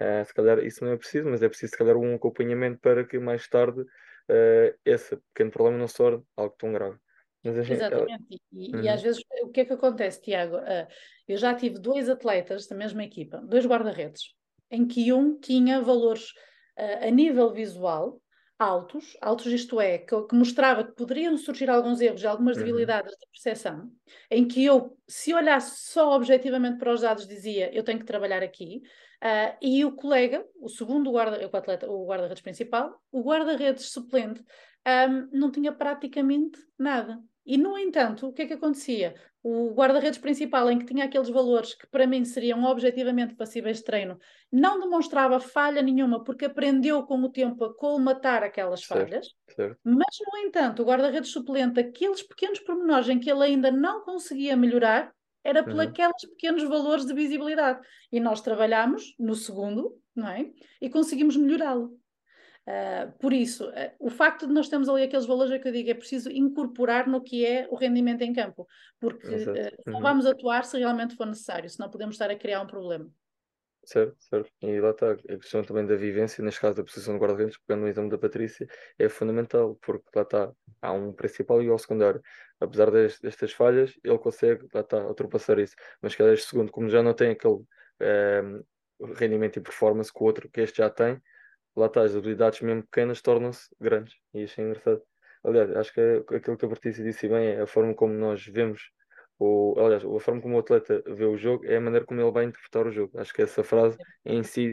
[0.00, 3.04] Uh, se calhar isso não é preciso, mas é preciso se calhar um acompanhamento para
[3.04, 6.98] que mais tarde uh, esse pequeno problema não se torne algo tão grave.
[7.44, 8.82] Mas, Exatamente, e, uhum.
[8.82, 10.56] e, às vezes o que é que acontece, Tiago?
[10.56, 10.88] Uh,
[11.28, 14.34] eu já tive dois atletas da mesma equipa, dois guarda-redes,
[14.70, 16.32] em que um tinha valores
[16.76, 18.20] a nível visual
[18.58, 22.64] altos, altos isto é, que, que, mostrava que poderiam surgir alguns erros e algumas uhum.
[22.64, 23.18] debilidades uhum.
[23.18, 23.92] de percepção,
[24.30, 28.42] em que eu, se olhasse só objetivamente para os dados, dizia eu tenho que trabalhar
[28.42, 28.82] aqui,
[29.22, 34.44] uh, e o colega, o segundo guarda, o atleta, o guarda-redes principal, o guarda-redes suplente,
[34.86, 37.22] um, não tinha praticamente nada.
[37.46, 39.14] E, no entanto, o que é que acontecia?
[39.46, 43.84] O guarda-redes principal, em que tinha aqueles valores que para mim seriam objetivamente passíveis de
[43.84, 44.18] treino,
[44.50, 49.34] não demonstrava falha nenhuma, porque aprendeu com o tempo a colmatar aquelas falhas.
[49.54, 49.78] Certo.
[49.84, 54.56] Mas, no entanto, o guarda-redes suplente, aqueles pequenos pormenores em que ele ainda não conseguia
[54.56, 55.12] melhorar,
[55.44, 55.80] era por uhum.
[55.80, 57.86] aqueles pequenos valores de visibilidade.
[58.10, 60.50] E nós trabalhamos no segundo, não é?
[60.80, 62.00] E conseguimos melhorá-lo.
[62.66, 65.72] Uh, por isso, uh, o facto de nós termos ali aqueles valores é que eu
[65.72, 68.66] digo, é preciso incorporar no que é o rendimento em campo,
[68.98, 70.00] porque uh, uhum.
[70.00, 73.06] vamos atuar se realmente for necessário, senão podemos estar a criar um problema.
[73.84, 74.50] Certo, certo.
[74.62, 77.82] E lá está, a questão também da vivência, neste caso da posição de guarda-redes, pegando
[77.82, 78.66] no exemplo da Patrícia,
[78.98, 80.50] é fundamental, porque lá está,
[80.80, 82.22] há um principal e um secundário.
[82.58, 85.74] Apesar destas falhas, ele consegue, lá está, ultrapassar isso.
[86.00, 87.60] Mas cada segundo, como já não tem aquele
[89.16, 91.20] rendimento e performance que o outro que este já tem,
[91.76, 94.14] lá está, as habilidades mesmo pequenas tornam-se grandes.
[94.32, 95.02] E isso é engraçado.
[95.44, 98.44] Aliás, acho que é aquilo que a Patrícia disse bem é a forma como nós
[98.46, 98.90] vemos,
[99.38, 102.30] o, aliás, a forma como o atleta vê o jogo é a maneira como ele
[102.30, 103.18] vai interpretar o jogo.
[103.18, 104.72] Acho que essa frase em si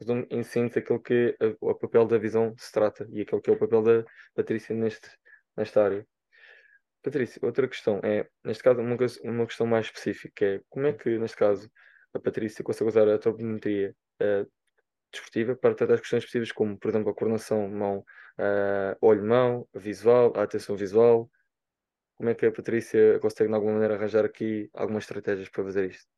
[0.00, 3.82] em aquilo que o papel da visão se trata e aquilo que é o papel
[3.82, 5.08] da Patrícia neste,
[5.56, 6.06] nesta área.
[7.02, 11.18] Patrícia, outra questão é, neste caso, uma, uma questão mais específica é como é que,
[11.18, 11.70] neste caso,
[12.12, 14.50] a Patrícia consegue usar a tropometria uh,
[15.12, 17.98] desportiva para tratar as questões específicas como, por exemplo, a coordenação mão,
[18.38, 21.30] uh, olho-mão, visual, a atenção visual.
[22.16, 25.90] Como é que a Patrícia consegue, de alguma maneira, arranjar aqui algumas estratégias para fazer
[25.90, 26.08] isto?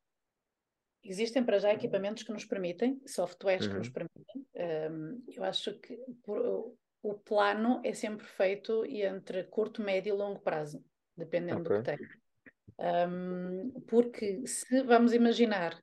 [1.03, 3.72] Existem para já equipamentos que nos permitem, softwares uhum.
[3.72, 4.46] que nos permitem.
[4.90, 10.40] Um, eu acho que por, o plano é sempre feito entre curto, médio e longo
[10.40, 10.85] prazo,
[11.16, 11.76] dependendo okay.
[11.76, 12.09] do que tem.
[12.79, 15.79] Um, porque se vamos imaginar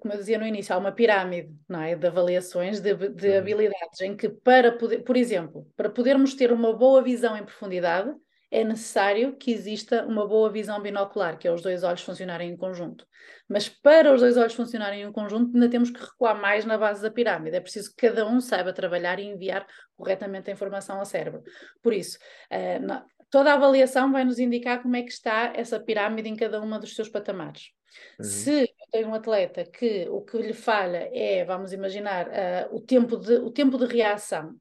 [0.00, 3.38] como eu dizia no início, há uma pirâmide não é, de avaliações de, de uhum.
[3.38, 8.14] habilidades em que, para poder, por exemplo, para podermos ter uma boa visão em profundidade,
[8.52, 12.56] é necessário que exista uma boa visão binocular, que é os dois olhos funcionarem em
[12.56, 13.06] conjunto.
[13.48, 17.00] Mas para os dois olhos funcionarem em conjunto, ainda temos que recuar mais na base
[17.00, 17.56] da pirâmide.
[17.56, 19.66] É preciso que cada um saiba trabalhar e enviar
[19.96, 21.42] corretamente a informação ao cérebro.
[21.82, 22.18] Por isso,
[22.52, 26.60] uh, toda a avaliação vai nos indicar como é que está essa pirâmide em cada
[26.60, 27.70] uma dos seus patamares.
[28.18, 28.24] Uhum.
[28.24, 33.16] Se tenho um atleta que o que lhe falha é, vamos imaginar, uh, o, tempo
[33.16, 34.54] de, o tempo de reação,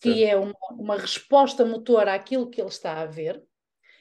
[0.00, 0.24] que Sim.
[0.24, 3.42] é uma, uma resposta motora àquilo que ele está a ver,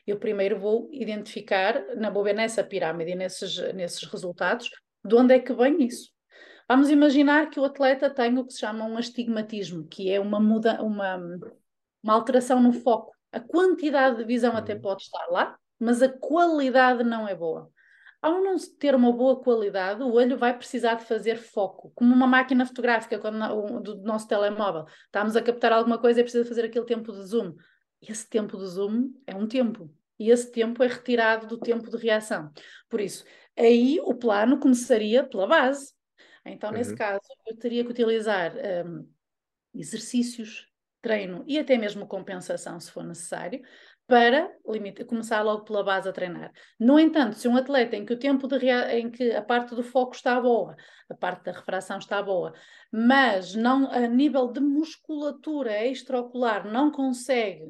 [0.05, 4.69] eu primeiro vou identificar, na vou ver nessa pirâmide, nesses, nesses resultados,
[5.03, 6.09] de onde é que vem isso.
[6.67, 10.39] Vamos imaginar que o atleta tem o que se chama um astigmatismo, que é uma,
[10.39, 11.17] muda, uma,
[12.01, 13.11] uma alteração no foco.
[13.33, 14.57] A quantidade de visão uhum.
[14.57, 17.69] até pode estar lá, mas a qualidade não é boa.
[18.21, 22.25] Ao não ter uma boa qualidade, o olho vai precisar de fazer foco, como uma
[22.25, 24.85] máquina fotográfica quando, do nosso telemóvel.
[25.05, 27.55] Estamos a captar alguma coisa e precisa fazer aquele tempo de zoom.
[28.01, 29.93] Esse tempo de zoom é um tempo.
[30.19, 32.51] E esse tempo é retirado do tempo de reação.
[32.89, 33.23] Por isso,
[33.55, 35.93] aí o plano começaria pela base.
[36.43, 36.97] Então, nesse uhum.
[36.97, 38.53] caso, eu teria que utilizar
[38.85, 39.07] um,
[39.75, 40.67] exercícios,
[41.01, 43.61] treino e até mesmo compensação, se for necessário,
[44.07, 44.49] para
[45.07, 46.51] começar logo pela base a treinar.
[46.79, 49.83] No entanto, se um atleta em que o tempo de em que a parte do
[49.83, 50.75] foco está boa,
[51.09, 52.53] a parte da refração está boa,
[52.91, 57.65] mas não a nível de musculatura extraocular não consegue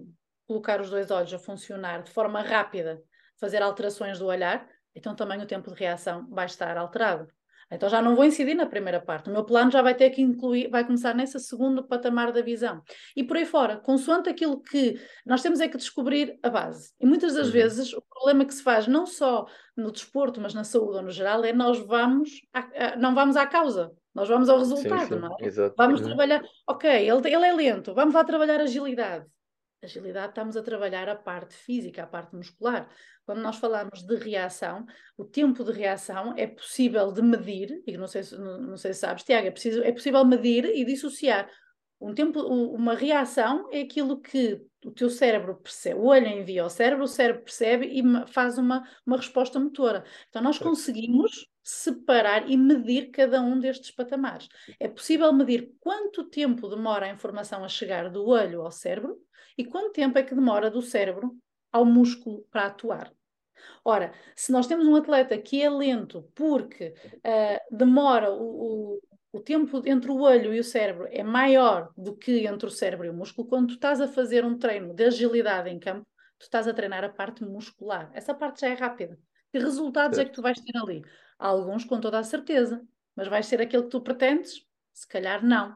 [0.48, 3.02] colocar os dois olhos a funcionar de forma rápida,
[3.40, 7.28] fazer alterações do olhar, então também o tempo de reação vai estar alterado.
[7.70, 9.30] Então já não vou incidir na primeira parte.
[9.30, 12.82] O meu plano já vai ter que incluir, vai começar nesse segundo patamar da visão.
[13.16, 16.94] E por aí fora, consoante aquilo que nós temos é que descobrir a base.
[17.00, 17.54] E muitas das uhum.
[17.54, 21.12] vezes o problema que se faz, não só no desporto, mas na saúde ou no
[21.12, 23.92] geral, é nós vamos, a, não vamos à causa.
[24.16, 25.20] Nós vamos ao resultado, sim, sim.
[25.20, 25.46] não é?
[25.46, 25.76] Exato.
[25.78, 26.08] Vamos uhum.
[26.08, 29.26] trabalhar, ok, ele, ele é lento, vamos lá trabalhar agilidade
[29.82, 32.90] agilidade, estamos a trabalhar a parte física, a parte muscular.
[33.26, 34.86] Quando nós falamos de reação,
[35.18, 39.24] o tempo de reação é possível de medir, e não sei, não, sei se sabes,
[39.24, 41.50] Tiago, é, preciso, é possível medir e dissociar.
[42.00, 46.70] Um tempo, uma reação é aquilo que o teu cérebro percebe, o olho envia ao
[46.70, 50.04] cérebro, o cérebro percebe e faz uma, uma resposta motora.
[50.30, 54.48] Então nós conseguimos separar e medir cada um destes patamares.
[54.80, 59.18] É possível medir quanto tempo demora a informação a chegar do olho ao cérebro
[59.58, 61.36] e quanto tempo é que demora do cérebro
[61.72, 63.12] ao músculo para atuar.
[63.84, 69.40] Ora, se nós temos um atleta que é lento porque uh, demora o, o, o,
[69.40, 73.10] tempo entre o olho e o cérebro é maior do que entre o cérebro e
[73.10, 76.06] o músculo, quando tu estás a fazer um treino de agilidade em campo,
[76.38, 78.12] tu estás a treinar a parte muscular.
[78.14, 79.18] Essa parte já é rápida.
[79.52, 80.28] Que resultados certo.
[80.28, 81.02] é que tu vais ter ali?
[81.40, 84.66] Alguns com toda a certeza, mas vais ser aquele que tu pretendes?
[84.94, 85.76] Se calhar não.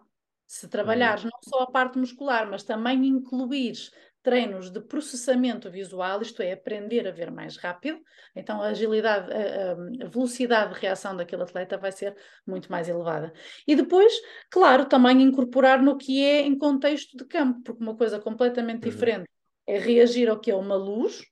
[0.52, 3.90] Se trabalhares não só a parte muscular, mas também incluires
[4.22, 8.02] treinos de processamento visual, isto é, aprender a ver mais rápido,
[8.36, 13.32] então a agilidade, a, a, velocidade de reação daquele atleta vai ser muito mais elevada.
[13.66, 14.14] E depois,
[14.50, 18.92] claro, também incorporar no que é em contexto de campo, porque uma coisa completamente uhum.
[18.92, 19.30] diferente
[19.66, 21.24] é reagir ao que é uma luz,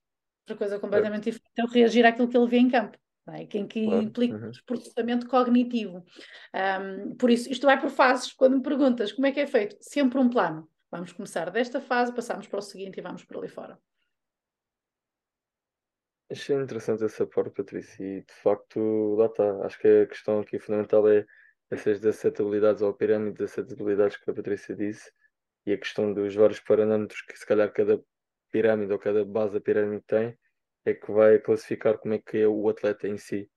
[0.44, 1.32] outra coisa completamente é.
[1.34, 2.98] diferente é reagir àquilo que ele vê em campo
[3.32, 3.46] é?
[3.46, 4.02] que, que claro.
[4.02, 4.52] implica uhum.
[4.66, 6.04] processamento cognitivo.
[6.54, 8.34] Um, por isso, isto vai por fases.
[8.34, 10.70] Quando me perguntas como é que é feito, sempre um plano.
[10.92, 13.80] Vamos começar desta fase, passamos para o seguinte e vamos por ali fora.
[16.32, 19.66] Achei interessante essa parte, Patrícia, e de facto, lá está.
[19.66, 21.26] Acho que a questão aqui fundamental é
[21.72, 25.12] essas 17 habilidades ou a pirâmide de 17 habilidades que a Patrícia disse
[25.66, 28.02] e a questão dos vários parâmetros que se calhar cada
[28.52, 30.38] pirâmide ou cada base da pirâmide tem
[30.86, 33.50] é que vai classificar como é que é o atleta em si.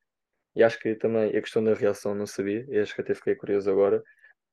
[0.55, 3.35] E acho que também a questão da reação não sabia, e acho que até fiquei
[3.35, 4.03] curioso agora,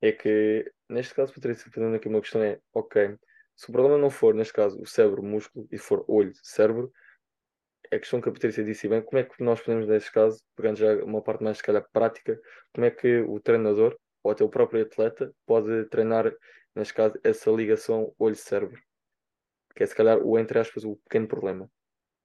[0.01, 3.17] é que neste caso, Patrícia, fazendo aqui uma questão é, ok,
[3.55, 6.91] se o problema não for, neste caso, o cérebro, músculo, e for olho, cérebro,
[7.91, 10.77] a questão que a Patrícia disse bem, como é que nós podemos, neste caso, pegando
[10.77, 12.39] já uma parte mais, se calhar, prática,
[12.73, 16.33] como é que o treinador, ou até o próprio atleta, pode treinar,
[16.75, 18.81] neste caso, essa ligação olho-cérebro?
[19.75, 21.69] Que é, se calhar, o, entre aspas, o pequeno problema.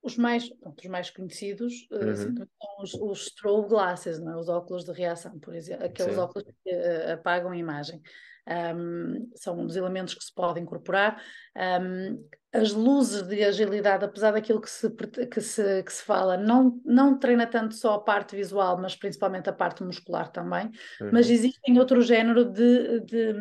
[0.04, 2.36] Os mais, pronto, os mais conhecidos uh, uhum.
[2.36, 4.36] são os, os strobe glasses, não é?
[4.36, 6.20] os óculos de reação, por exemplo, aqueles Sim.
[6.20, 8.02] óculos que uh, apagam a imagem.
[8.46, 11.22] Um, são um dos elementos que se pode incorporar.
[11.56, 16.80] Um, as luzes de agilidade, apesar daquilo que se, que se, que se fala, não,
[16.84, 20.66] não treina tanto só a parte visual, mas principalmente a parte muscular também.
[21.00, 21.10] Uhum.
[21.12, 23.32] Mas existem outro género de, de,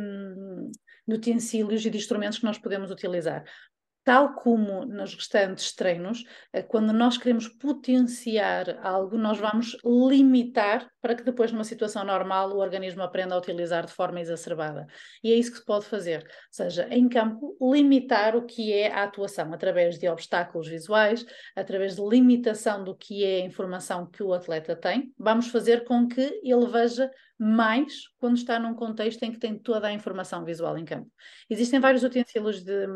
[1.08, 3.44] de utensílios e de instrumentos que nós podemos utilizar
[4.04, 11.16] tal como nos restantes treinos, eh, quando nós queremos potenciar algo, nós vamos limitar para
[11.16, 14.86] que depois, numa situação normal, o organismo aprenda a utilizar de forma exacerbada.
[15.24, 16.20] E é isso que se pode fazer.
[16.20, 21.96] Ou seja, em campo, limitar o que é a atuação através de obstáculos visuais, através
[21.96, 25.14] de limitação do que é a informação que o atleta tem.
[25.18, 29.88] Vamos fazer com que ele veja mais quando está num contexto em que tem toda
[29.88, 31.10] a informação visual em campo.
[31.50, 32.88] Existem vários utensílios de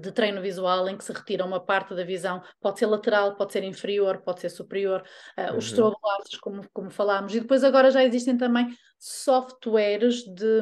[0.00, 3.52] de, treino visual em que se retira uma parte da visão, pode ser lateral, pode
[3.52, 5.02] ser inferior, pode ser superior,
[5.38, 5.58] uh, uhum.
[5.58, 8.68] os stroboglasses, como, como falámos, e depois agora já existem também
[8.98, 10.60] softwares de,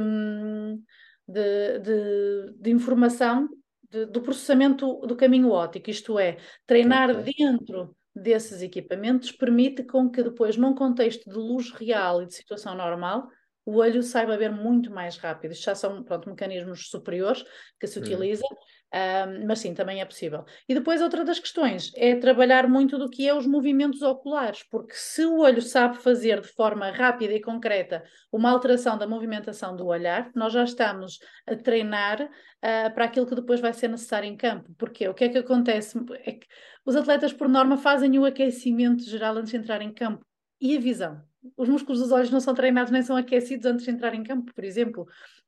[1.26, 3.48] de, de, de informação
[3.90, 10.22] de, do processamento do caminho óptico, isto é, treinar dentro desses equipamentos permite com que
[10.22, 13.28] depois, num contexto de luz real e de situação normal,
[13.64, 15.52] o olho saiba ver muito mais rápido.
[15.52, 17.44] Isto já são pronto, mecanismos superiores
[17.80, 18.02] que se hum.
[18.02, 18.48] utilizam,
[18.94, 20.44] um, mas sim, também é possível.
[20.68, 24.94] E depois outra das questões é trabalhar muito do que é os movimentos oculares, porque
[24.94, 29.87] se o olho sabe fazer de forma rápida e concreta uma alteração da movimentação do
[29.87, 34.37] olhar, nós já estamos a treinar uh, para aquilo que depois vai ser necessário em
[34.37, 34.72] campo.
[34.78, 35.98] Porque o que é que acontece?
[36.24, 36.46] É que
[36.87, 40.24] os atletas, por norma, fazem o aquecimento geral antes de entrar em campo.
[40.61, 41.20] E a visão?
[41.57, 44.54] Os músculos dos olhos não são treinados nem são aquecidos antes de entrar em campo,
[44.54, 45.07] por exemplo.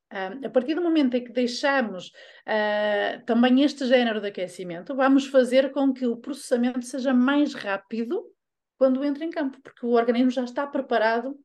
[0.08, 2.08] A partir do momento em que deixamos
[2.46, 8.24] uh, também este género de aquecimento, vamos fazer com que o processamento seja mais rápido
[8.78, 11.36] quando entra em campo, porque o organismo já está preparado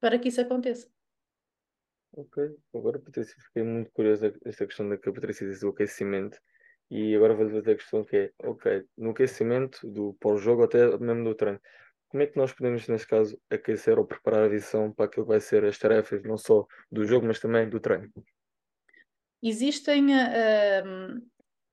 [0.00, 0.88] para que isso aconteça.
[2.12, 2.42] Ok,
[2.74, 6.38] agora Patrícia, fiquei muito curiosa esta questão da que a Patrícia disse do aquecimento
[6.90, 11.22] e agora vou-lhe fazer a questão que é, ok, no aquecimento do pós-jogo até mesmo
[11.22, 11.60] do treino,
[12.08, 15.32] como é que nós podemos, neste caso, aquecer ou preparar a visão para aquilo que
[15.32, 18.10] vai ser as tarefas, não só do jogo, mas também do treino?
[19.42, 21.22] Existem uh,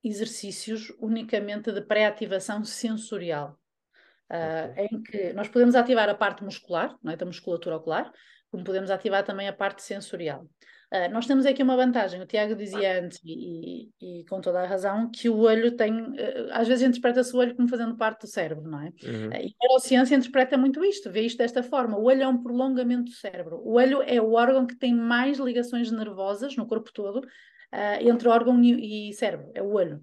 [0.04, 3.58] exercícios unicamente de pré-ativação sensorial,
[4.30, 4.88] uh, okay.
[4.92, 8.12] em que nós podemos ativar a parte muscular, não é, da musculatura ocular,
[8.52, 10.48] como podemos ativar também a parte sensorial.
[10.94, 14.62] Uh, nós temos aqui uma vantagem, o Tiago dizia antes, e, e, e, com toda
[14.62, 18.22] a razão, que o olho tem, uh, às vezes interpreta-se o olho como fazendo parte
[18.22, 18.94] do cérebro, não é?
[19.04, 19.30] Uhum.
[19.30, 21.98] Uh, e a neurociência interpreta muito isto, vê isto desta forma.
[21.98, 23.58] O olho é um prolongamento do cérebro.
[23.64, 27.22] O olho é o órgão que tem mais ligações nervosas no corpo todo
[28.00, 30.02] entre órgão e, e, cérebro, é o olho.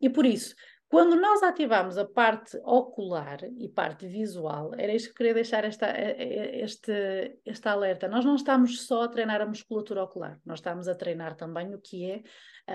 [0.00, 0.54] e por isso,
[0.88, 5.86] quando nós ativamos a parte ocular e parte visual, era isto que queria deixar esta,
[5.96, 8.08] este, este alerta.
[8.08, 11.78] Nós não estamos só a treinar a musculatura ocular, nós estamos a treinar também o
[11.80, 12.22] que é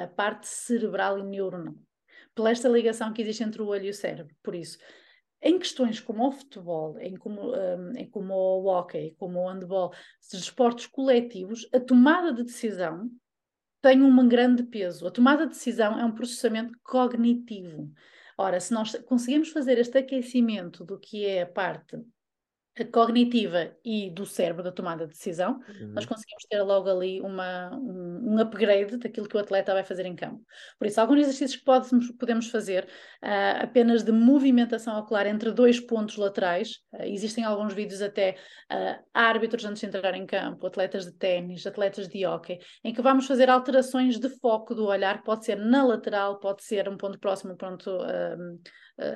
[0.03, 1.73] a parte cerebral e neuronal,
[2.35, 4.35] pela esta ligação que existe entre o olho e o cérebro.
[4.43, 4.77] Por isso,
[5.41, 9.91] em questões como o futebol, em como, um, em como o hockey, como o handball,
[10.31, 13.09] esportes coletivos, a tomada de decisão
[13.83, 15.05] tem um grande peso.
[15.05, 17.91] A tomada de decisão é um processamento cognitivo.
[18.37, 21.97] Ora, se nós conseguimos fazer este aquecimento do que é a parte
[22.91, 25.93] cognitiva e do cérebro da tomada de decisão, uhum.
[25.93, 30.07] nós conseguimos ter logo ali uma, um, um, upgrade daquilo que o atleta vai fazer
[30.07, 30.41] em campo.
[30.79, 32.85] Por isso, alguns exercícios que podemos, podemos fazer
[33.23, 38.37] uh, apenas de movimentação ocular entre dois pontos laterais, uh, existem alguns vídeos até
[38.71, 43.03] uh, árbitros antes de entrar em campo, atletas de ténis, atletas de hockey, em que
[43.03, 47.19] vamos fazer alterações de foco do olhar, pode ser na lateral, pode ser um ponto
[47.19, 48.59] próximo, um ponto uh,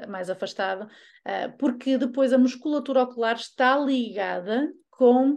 [0.07, 5.35] mais afastado, uh, porque depois a musculatura ocular está ligada com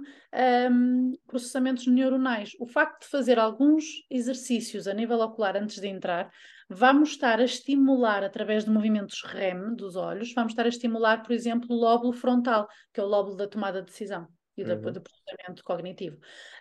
[0.70, 2.53] um, processamentos neuronais.
[2.59, 6.30] O facto de fazer alguns exercícios a nível ocular antes de entrar,
[6.68, 11.32] vamos estar a estimular, através de movimentos REM dos olhos, vamos estar a estimular, por
[11.32, 14.26] exemplo, o lóbulo frontal, que é o lóbulo da tomada de decisão
[14.61, 14.80] e uhum.
[14.80, 16.16] do, do, processamento cognitivo.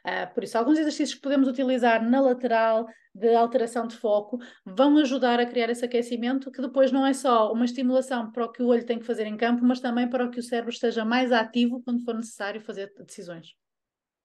[0.06, 4.98] Uh, por isso, alguns exercícios que podemos utilizar na lateral de alteração de foco vão
[4.98, 8.64] ajudar a criar esse aquecimento, que depois não é só uma estimulação para o que
[8.64, 11.32] o olho tem que fazer em campo, mas também para que o cérebro esteja mais
[11.32, 13.56] ativo quando for necessário fazer decisões.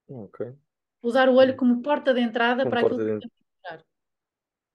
[0.09, 0.53] Ok.
[1.03, 3.29] Usar o olho como porta de entrada como para aquilo que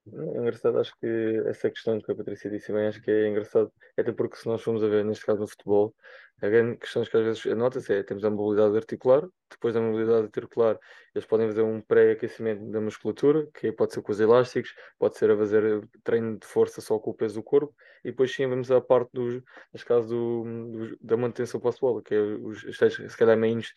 [0.07, 3.71] é engraçado, acho que essa questão que a Patrícia disse bem, acho que é engraçado,
[3.97, 5.93] até porque se nós formos a ver, neste caso no futebol,
[6.41, 10.29] a grande questão que às vezes nota-se é, temos a mobilidade articular, depois da mobilidade
[10.33, 10.79] articular,
[11.13, 15.31] eles podem fazer um pré-aquecimento da musculatura, que pode ser com os elásticos, pode ser
[15.31, 17.75] a fazer treino de força só com o peso do corpo,
[18.05, 19.41] e depois sim vamos à parte dos,
[19.73, 23.73] neste caso do, do da manutenção pós-bola, que é os, os se calhar meinhos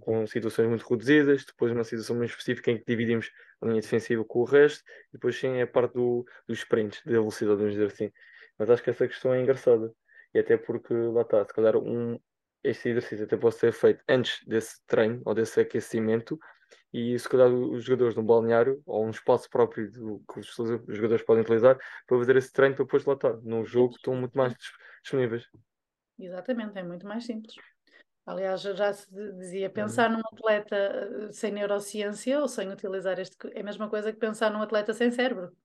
[0.00, 3.30] com situações muito reduzidas, depois uma situação muito específica em que dividimos
[3.60, 7.02] a linha defensiva com o resto, e depois sim é a parte do, dos sprints,
[7.04, 8.12] da velocidade, vamos dizer assim.
[8.58, 9.92] Mas acho que essa questão é engraçada.
[10.34, 12.18] E até porque, lá está, se calhar um,
[12.62, 16.38] este exercício até pode ser feito antes desse treino ou desse aquecimento
[16.92, 20.46] e se calhar os jogadores no balneário ou um espaço próprio do, que os
[20.88, 23.36] jogadores podem utilizar para fazer esse treino para depois lá estar.
[23.42, 24.54] No jogo estão muito mais
[25.02, 25.44] disponíveis.
[26.18, 27.54] Exatamente, é muito mais simples.
[28.26, 29.08] Aliás, já se
[29.38, 33.36] dizia, pensar num atleta eh, sem neurociência ou sem utilizar este.
[33.54, 35.56] É a mesma coisa que pensar num atleta sem cérebro.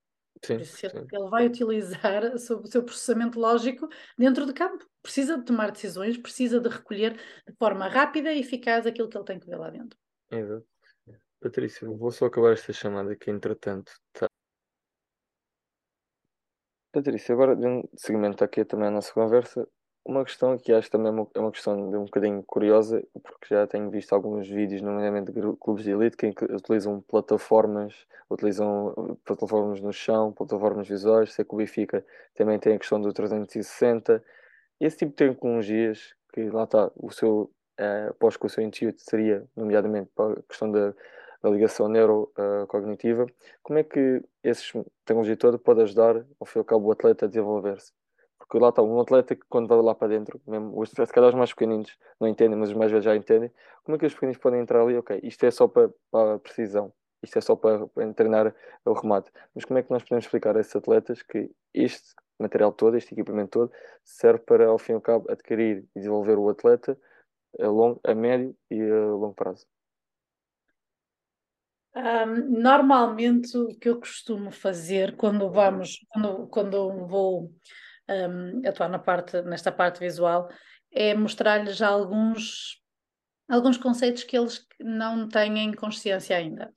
[0.44, 0.86] Sim, sim.
[0.86, 4.86] Ele vai utilizar o seu processamento lógico dentro de campo.
[5.02, 9.24] Precisa de tomar decisões, precisa de recolher de forma rápida e eficaz aquilo que ele
[9.24, 9.98] tem que ver lá dentro.
[10.30, 10.66] Exato.
[11.40, 14.28] Patrícia, vou só acabar esta chamada que entretanto está.
[16.92, 19.66] Patrícia, agora um segmento aqui também a nossa conversa,
[20.04, 23.54] uma questão que acho também é uma, é uma questão de um bocadinho curiosa, porque
[23.54, 27.94] já tenho visto alguns vídeos, nomeadamente de clubes de elite, que utilizam plataformas,
[28.28, 33.00] utilizam uh, plataformas no chão, plataformas visuais, sei que o Benfica também tem a questão
[33.00, 34.22] do 360,
[34.80, 37.50] esse tipo de tecnologias, que lá está, o seu,
[37.80, 40.92] uh, aposto que o seu intuito seria, nomeadamente para a questão da,
[41.42, 43.26] da ligação neurocognitiva,
[43.62, 47.26] como é que essa tecnologia toda pode ajudar, ao fim e ao cabo, o atleta
[47.26, 47.92] a desenvolver-se?
[48.46, 51.30] Porque lá está, um atleta que quando vai lá para dentro, mesmo, os, se calhar
[51.30, 53.50] os mais pequeninos não entendem, mas os mais velhos já entendem,
[53.84, 54.96] como é que os pequeninos podem entrar ali?
[54.96, 58.92] Ok, isto é só para, para a precisão, isto é só para, para treinar o
[58.92, 59.30] remate.
[59.54, 63.14] Mas como é que nós podemos explicar a esses atletas que este material todo, este
[63.14, 63.72] equipamento todo,
[64.04, 66.98] serve para, ao fim e ao cabo, adquirir e desenvolver o atleta
[67.60, 69.66] a, longo, a médio e a longo prazo?
[71.94, 77.52] Um, normalmente o que eu costumo fazer quando vamos, quando, quando vou
[78.28, 80.48] um, atuar na parte, nesta parte visual
[80.92, 82.80] é mostrar-lhes alguns,
[83.48, 86.72] alguns conceitos que eles não têm consciência ainda,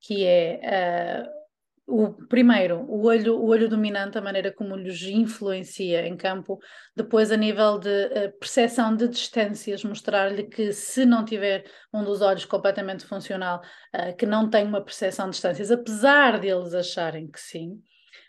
[0.00, 1.40] que é uh,
[1.86, 6.58] o primeiro, o olho, o olho dominante, a maneira como lhes influencia em campo,
[6.96, 12.22] depois a nível de uh, percepção de distâncias, mostrar-lhe que se não tiver um dos
[12.22, 13.60] olhos completamente funcional,
[13.94, 17.82] uh, que não tem uma percepção de distâncias, apesar deles acharem que sim.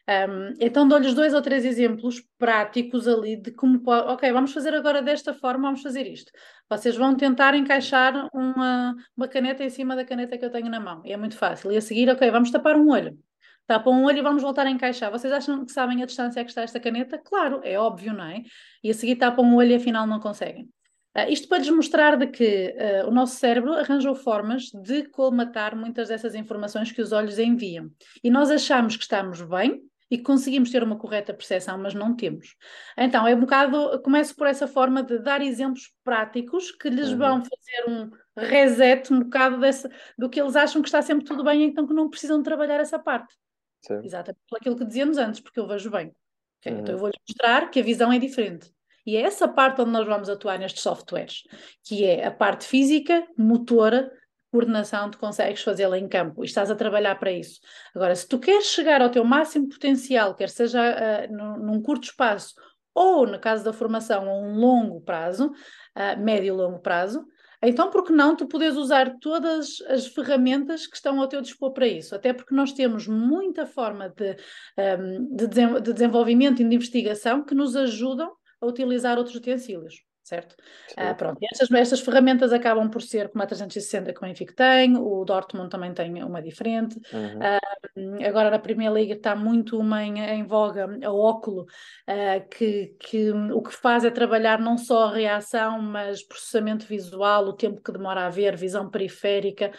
[0.09, 4.73] Um, então dou-lhes dois ou três exemplos práticos ali de como pode, ok, vamos fazer
[4.73, 6.31] agora desta forma, vamos fazer isto.
[6.69, 10.79] Vocês vão tentar encaixar uma, uma caneta em cima da caneta que eu tenho na
[10.79, 11.01] mão.
[11.05, 11.71] E é muito fácil.
[11.71, 13.17] E a seguir, ok, vamos tapar um olho
[13.67, 15.09] tapam um olho e vamos voltar a encaixar.
[15.09, 17.17] Vocês acham que sabem a distância que está esta caneta?
[17.17, 18.43] Claro, é óbvio, não é?
[18.83, 20.69] E a seguir tapam um olho e afinal não conseguem.
[21.15, 25.75] Uh, isto para lhes mostrar de que uh, o nosso cérebro arranjou formas de colmatar
[25.75, 27.89] muitas dessas informações que os olhos enviam.
[28.23, 29.81] E nós achamos que estamos bem
[30.11, 32.57] e conseguimos ter uma correta percepção, mas não temos.
[32.97, 37.17] Então, é um bocado, começo por essa forma de dar exemplos práticos que lhes uhum.
[37.17, 41.45] vão fazer um reset um bocado desse, do que eles acham que está sempre tudo
[41.45, 43.33] bem, então que não precisam trabalhar essa parte.
[43.81, 44.01] Sim.
[44.03, 46.13] Exatamente por aquilo que dizíamos antes, porque eu vejo bem.
[46.59, 46.73] Okay?
[46.73, 46.79] Uhum.
[46.81, 48.69] Então eu vou-lhe mostrar que a visão é diferente.
[49.05, 51.43] E é essa parte onde nós vamos atuar nestes softwares,
[51.83, 54.11] que é a parte física, motora,
[54.51, 57.59] coordenação, tu consegues fazê-la em campo e estás a trabalhar para isso.
[57.95, 62.03] Agora, se tu queres chegar ao teu máximo potencial, quer seja uh, num, num curto
[62.03, 62.53] espaço
[62.93, 67.25] ou, no caso da formação, a um longo prazo, uh, médio e longo prazo,
[67.63, 71.71] então, por que não tu podes usar todas as ferramentas que estão ao teu dispor
[71.71, 72.15] para isso?
[72.15, 74.35] Até porque nós temos muita forma de,
[75.29, 80.01] de, de desenvolvimento e de investigação que nos ajudam a utilizar outros utensílios
[80.31, 80.55] certo?
[80.95, 84.95] Ah, pronto, estas, estas ferramentas acabam por ser como a 360 que o Benfica tem,
[84.95, 86.97] o Dortmund também tem uma diferente.
[87.11, 87.39] Uhum.
[87.41, 87.59] Ah,
[88.25, 91.65] agora na Primeira Liga está muito uma em, em voga a óculo,
[92.07, 97.45] ah, que, que o que faz é trabalhar não só a reação, mas processamento visual,
[97.47, 99.71] o tempo que demora a ver, visão periférica,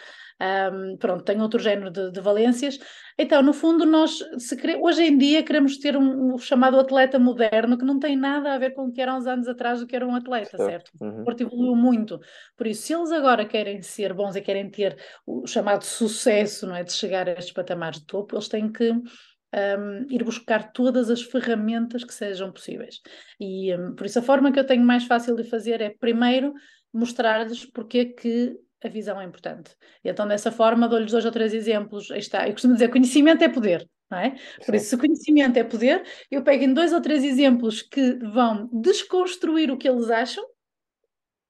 [0.43, 2.77] um, pronto, tem outro género de, de, valências.
[3.17, 4.19] Então, no fundo, nós
[4.59, 8.53] quer, hoje em dia queremos ter um, um, chamado atleta moderno que não tem nada
[8.53, 10.91] a ver com o que era uns anos atrás do que era um atleta, certo?
[10.91, 10.91] certo?
[11.01, 11.23] Uhum.
[11.25, 12.19] O evoluiu muito.
[12.57, 16.75] Por isso, se eles agora querem ser bons e querem ter o chamado sucesso, não
[16.75, 16.83] é?
[16.83, 21.21] De chegar a estes patamares de topo, eles têm que um, ir buscar todas as
[21.21, 22.99] ferramentas que sejam possíveis.
[23.39, 26.53] E um, por isso a forma que eu tenho mais fácil de fazer é primeiro
[26.91, 28.57] mostrar-lhes porque é que
[28.87, 29.75] a visão é importante.
[30.03, 32.11] E então, dessa forma, dou-lhes dois ou três exemplos.
[32.11, 32.47] Aí está.
[32.47, 33.87] Eu costumo dizer: conhecimento é poder.
[34.09, 34.35] Não é?
[34.63, 38.69] Por isso, se conhecimento é poder, eu pego em dois ou três exemplos que vão
[38.71, 40.45] desconstruir o que eles acham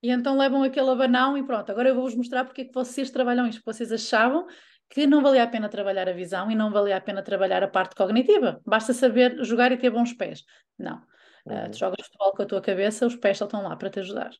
[0.03, 3.09] e então levam aquele abanão e pronto, agora eu vou-vos mostrar porque é que vocês
[3.09, 4.45] trabalham isto, vocês achavam
[4.89, 7.69] que não valia a pena trabalhar a visão e não valia a pena trabalhar a
[7.69, 10.43] parte cognitiva, basta saber jogar e ter bons pés.
[10.77, 11.01] Não,
[11.45, 11.65] uhum.
[11.65, 14.01] uh, tu jogas futebol com a tua cabeça, os pés só estão lá para te
[14.01, 14.31] ajudar.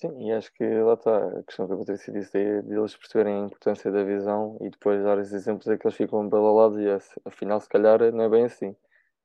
[0.00, 2.96] Sim, e acho que lá está a questão que a Patrícia disse de, de eles
[2.96, 6.78] perceberem a importância da visão e depois dar esses exemplos é que eles ficam balalados
[6.78, 6.86] e
[7.24, 8.76] afinal se calhar não é bem assim.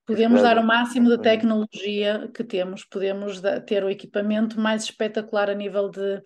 [0.03, 5.53] Podemos dar o máximo de tecnologia que temos, podemos ter o equipamento mais espetacular a
[5.53, 6.21] nível de,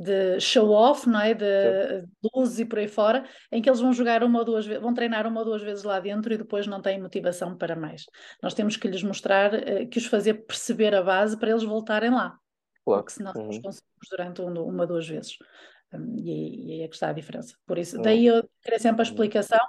[0.00, 1.34] de show-off, não é?
[1.34, 2.02] De
[2.34, 4.94] luz e por aí fora, em que eles vão jogar uma ou duas vezes, vão
[4.94, 8.06] treinar uma ou duas vezes lá dentro e depois não têm motivação para mais.
[8.42, 12.10] Nós temos que lhes mostrar, eh, que os fazer perceber a base para eles voltarem
[12.10, 12.38] lá.
[12.84, 13.02] Claro.
[13.02, 13.46] Porque senão uhum.
[13.46, 15.36] nos conseguimos durante um, uma, duas vezes.
[15.92, 17.56] Um, e, e aí é que está a diferença.
[17.66, 18.02] Por isso, uhum.
[18.02, 19.10] daí eu queria sempre a uhum.
[19.10, 19.60] explicação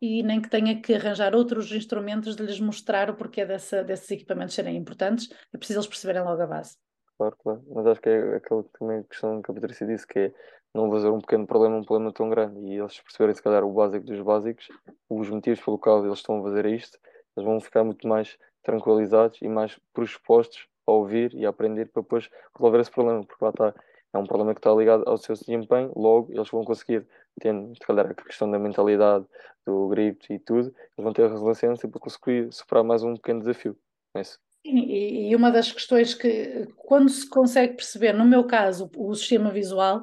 [0.00, 4.10] e nem que tenha que arranjar outros instrumentos de lhes mostrar o porquê dessa, desses
[4.10, 6.76] equipamentos serem importantes, é preciso eles perceberem logo a base.
[7.16, 7.62] Claro, claro.
[7.68, 10.34] Mas acho que é aquela também questão que a Patrícia disse, que é
[10.74, 12.60] não fazer um pequeno problema um problema tão grande.
[12.60, 14.68] E eles perceberem, se calhar, o básico dos básicos,
[15.08, 16.98] os motivos pelo qual eles estão a fazer isto,
[17.36, 22.02] eles vão ficar muito mais tranquilizados e mais predispostos a ouvir e a aprender para
[22.02, 23.74] depois resolver esse problema, porque lá está,
[24.12, 27.06] é um problema que está ligado ao seu desempenho, logo eles vão conseguir,
[27.40, 29.24] tendo, se calhar, a questão da mentalidade,
[29.66, 33.40] do grip e tudo, eles vão ter a resiliência para conseguir superar mais um pequeno
[33.40, 33.76] desafio.
[34.14, 34.38] É isso.
[34.64, 39.50] E, e uma das questões que, quando se consegue perceber, no meu caso, o sistema
[39.50, 40.02] visual,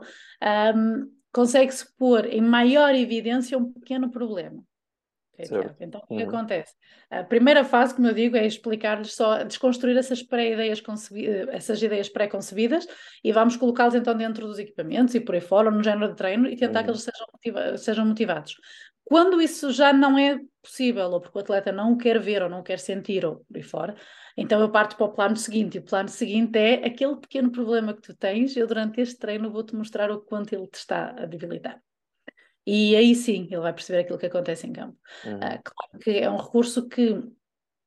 [0.75, 4.63] um, consegue-se pôr em maior evidência um pequeno problema.
[5.79, 6.29] Então, o que uhum.
[6.29, 6.73] acontece?
[7.09, 10.81] A primeira fase, como eu digo, é explicar-lhes só, desconstruir essas pré-ideias,
[11.51, 12.87] essas ideias pré-concebidas
[13.23, 16.47] e vamos colocá-los então dentro dos equipamentos e por aí fora, no género de treino,
[16.47, 16.85] e tentar uhum.
[16.85, 18.55] que eles sejam, motiva sejam motivados.
[19.03, 22.49] Quando isso já não é possível, ou porque o atleta não o quer ver ou
[22.49, 23.95] não o quer sentir, ou por aí fora,
[24.35, 25.75] então eu parto para o plano seguinte.
[25.75, 29.49] E o plano seguinte é aquele pequeno problema que tu tens, eu durante este treino
[29.49, 31.81] vou-te mostrar o quanto ele te está a debilitar.
[32.69, 34.97] E aí sim ele vai perceber aquilo que acontece em campo.
[35.23, 35.37] Uhum.
[35.37, 37.23] Uh, claro que é um recurso que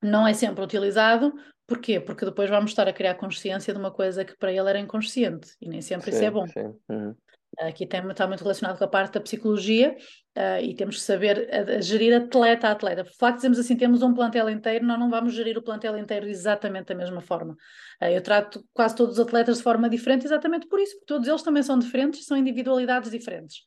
[0.02, 1.34] não é sempre utilizado.
[1.66, 2.00] Porquê?
[2.00, 5.54] Porque depois vamos estar a criar consciência de uma coisa que para ele era inconsciente
[5.60, 6.46] e nem sempre sim, isso é bom.
[6.88, 7.14] Uhum.
[7.58, 9.96] Aqui tem, está muito relacionado com a parte da psicologia
[10.38, 13.04] uh, e temos que saber a, a gerir atleta a atleta.
[13.04, 16.26] Por facto, dizemos assim: temos um plantel inteiro, nós não vamos gerir o plantel inteiro
[16.26, 17.52] exatamente da mesma forma.
[18.00, 21.28] Uh, eu trato quase todos os atletas de forma diferente, exatamente por isso, porque todos
[21.28, 23.62] eles também são diferentes, são individualidades diferentes.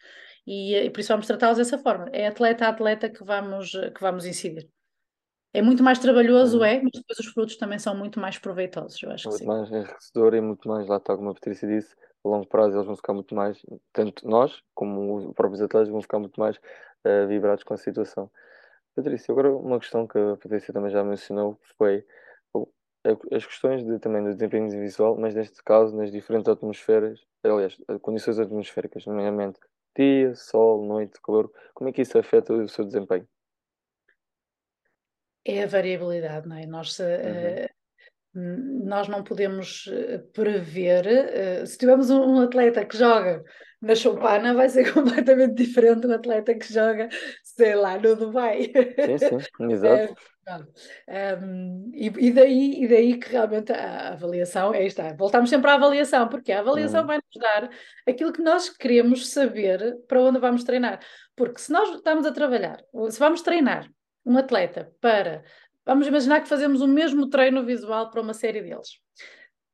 [0.45, 2.09] E, e por isso vamos tratá-los dessa forma.
[2.11, 4.69] É atleta a atleta que vamos, que vamos incidir.
[5.53, 6.65] É muito mais trabalhoso, uhum.
[6.65, 9.47] é, mas depois os frutos também são muito mais proveitosos, eu acho muito que sim.
[9.47, 12.87] mais enriquecedor e muito mais, lá está, como a Patrícia disse, a longo prazo eles
[12.87, 17.27] vão ficar muito mais, tanto nós como os próprios atletas vão ficar muito mais uh,
[17.27, 18.31] vibrados com a situação.
[18.95, 22.03] Patrícia, agora uma questão que a Patrícia também já mencionou foi
[23.31, 28.39] as questões de, também do desempenho visual, mas neste caso nas diferentes atmosferas, aliás, condições
[28.39, 29.59] atmosféricas, nomeadamente
[29.95, 33.27] dia, sol, noite, calor, como é que isso afeta o seu desempenho?
[35.45, 36.65] É a variabilidade, não é?
[36.65, 37.05] Nós, uhum.
[38.35, 41.05] uh, nós não podemos eh, prever.
[41.05, 43.43] Uh, se tivermos um, atleta que joga
[43.83, 47.09] na Choupana, vai ser completamente diferente do atleta que joga,
[47.43, 48.71] sei lá, no Dubai.
[49.19, 50.15] Sim, sim, exato.
[51.07, 55.13] Um, e, e, daí, e daí que realmente a, avaliação é está.
[55.13, 57.07] Voltamos sempre à avaliação, porque a avaliação uhum.
[57.07, 57.69] vai nos dar
[58.07, 60.99] aquilo que nós queremos saber para onde vamos treinar.
[61.35, 63.89] Porque se nós estamos a trabalhar, se vamos treinar
[64.25, 65.43] um atleta para.
[65.85, 69.01] Vamos imaginar que fazemos o mesmo treino visual para uma série deles.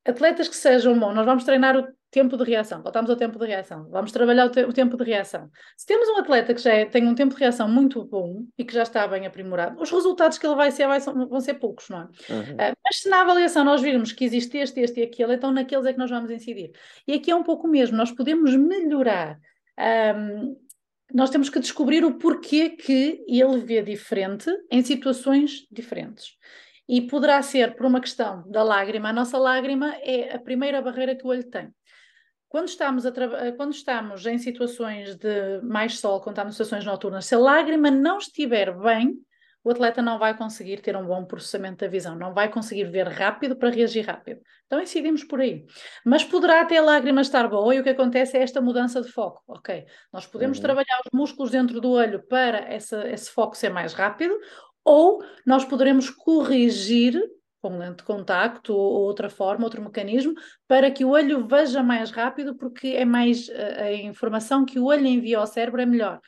[0.09, 3.45] Atletas que sejam bons, nós vamos treinar o tempo de reação, voltamos ao tempo de
[3.45, 5.49] reação, vamos trabalhar o, te o tempo de reação.
[5.77, 8.65] Se temos um atleta que já é, tem um tempo de reação muito bom e
[8.65, 11.87] que já está bem aprimorado, os resultados que ele vai ser vai, vão ser poucos,
[11.89, 12.03] não é?
[12.33, 12.53] Uhum.
[12.55, 15.85] Uh, mas se na avaliação nós virmos que existe este, este e aquele, então naqueles
[15.85, 16.71] é que nós vamos incidir.
[17.07, 19.37] E aqui é um pouco mesmo, nós podemos melhorar.
[20.15, 20.55] Um,
[21.13, 26.37] nós temos que descobrir o porquê que ele vê diferente em situações diferentes.
[26.89, 29.09] E poderá ser por uma questão da lágrima.
[29.09, 31.71] A nossa lágrima é a primeira barreira que o olho tem.
[32.49, 33.11] Quando estamos, a
[33.55, 37.91] quando estamos em situações de mais sol, quando estamos em situações noturnas, se a lágrima
[37.91, 39.15] não estiver bem,
[39.63, 43.07] o atleta não vai conseguir ter um bom processamento da visão, não vai conseguir ver
[43.07, 44.41] rápido para reagir rápido.
[44.65, 45.65] Então incidimos por aí.
[46.05, 49.11] Mas poderá até a lágrima estar boa e o que acontece é esta mudança de
[49.11, 49.43] foco.
[49.47, 50.63] Ok, nós podemos uhum.
[50.63, 54.33] trabalhar os músculos dentro do olho para essa, esse foco ser mais rápido,
[54.83, 57.21] ou nós poderemos corrigir
[57.61, 60.33] com lente de contacto ou outra forma, outro mecanismo,
[60.67, 64.85] para que o olho veja mais rápido, porque é mais a, a informação que o
[64.85, 66.21] olho envia ao cérebro é melhor.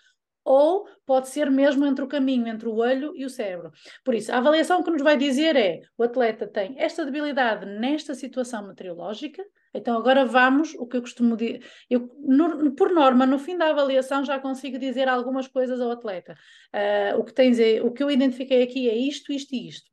[0.44, 3.72] Ou pode ser mesmo entre o caminho entre o olho e o cérebro.
[4.04, 8.16] Por isso, a avaliação que nos vai dizer é: o atleta tem esta debilidade nesta
[8.16, 13.40] situação meteorológica, então agora vamos, o que eu costumo dizer, eu, no, por norma, no
[13.40, 16.36] fim da avaliação já consigo dizer algumas coisas ao atleta.
[16.74, 19.90] Uh, o, que tens é, o que eu identifiquei aqui é isto, isto e isto?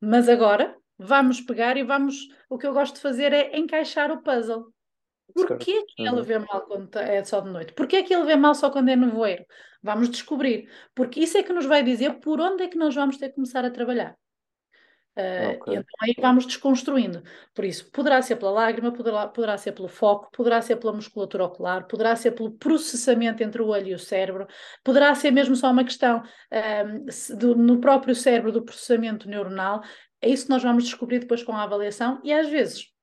[0.00, 2.28] Mas agora vamos pegar e vamos.
[2.48, 4.66] O que eu gosto de fazer é encaixar o puzzle.
[5.36, 7.74] Porquê que ele vê mal quando tá, é só de noite?
[7.74, 9.44] Porquê que ele vê mal só quando é nevoeiro?
[9.82, 10.68] Vamos descobrir.
[10.94, 13.34] Porque isso é que nos vai dizer por onde é que nós vamos ter que
[13.34, 14.16] começar a trabalhar.
[15.18, 15.76] Uh, okay.
[15.76, 17.22] Então aí vamos desconstruindo.
[17.54, 21.44] Por isso, poderá ser pela lágrima, poderá, poderá ser pelo foco, poderá ser pela musculatura
[21.44, 24.46] ocular, poderá ser pelo processamento entre o olho e o cérebro,
[24.84, 26.22] poderá ser mesmo só uma questão
[26.52, 29.82] um, do, no próprio cérebro do processamento neuronal.
[30.20, 32.95] É isso que nós vamos descobrir depois com a avaliação e às vezes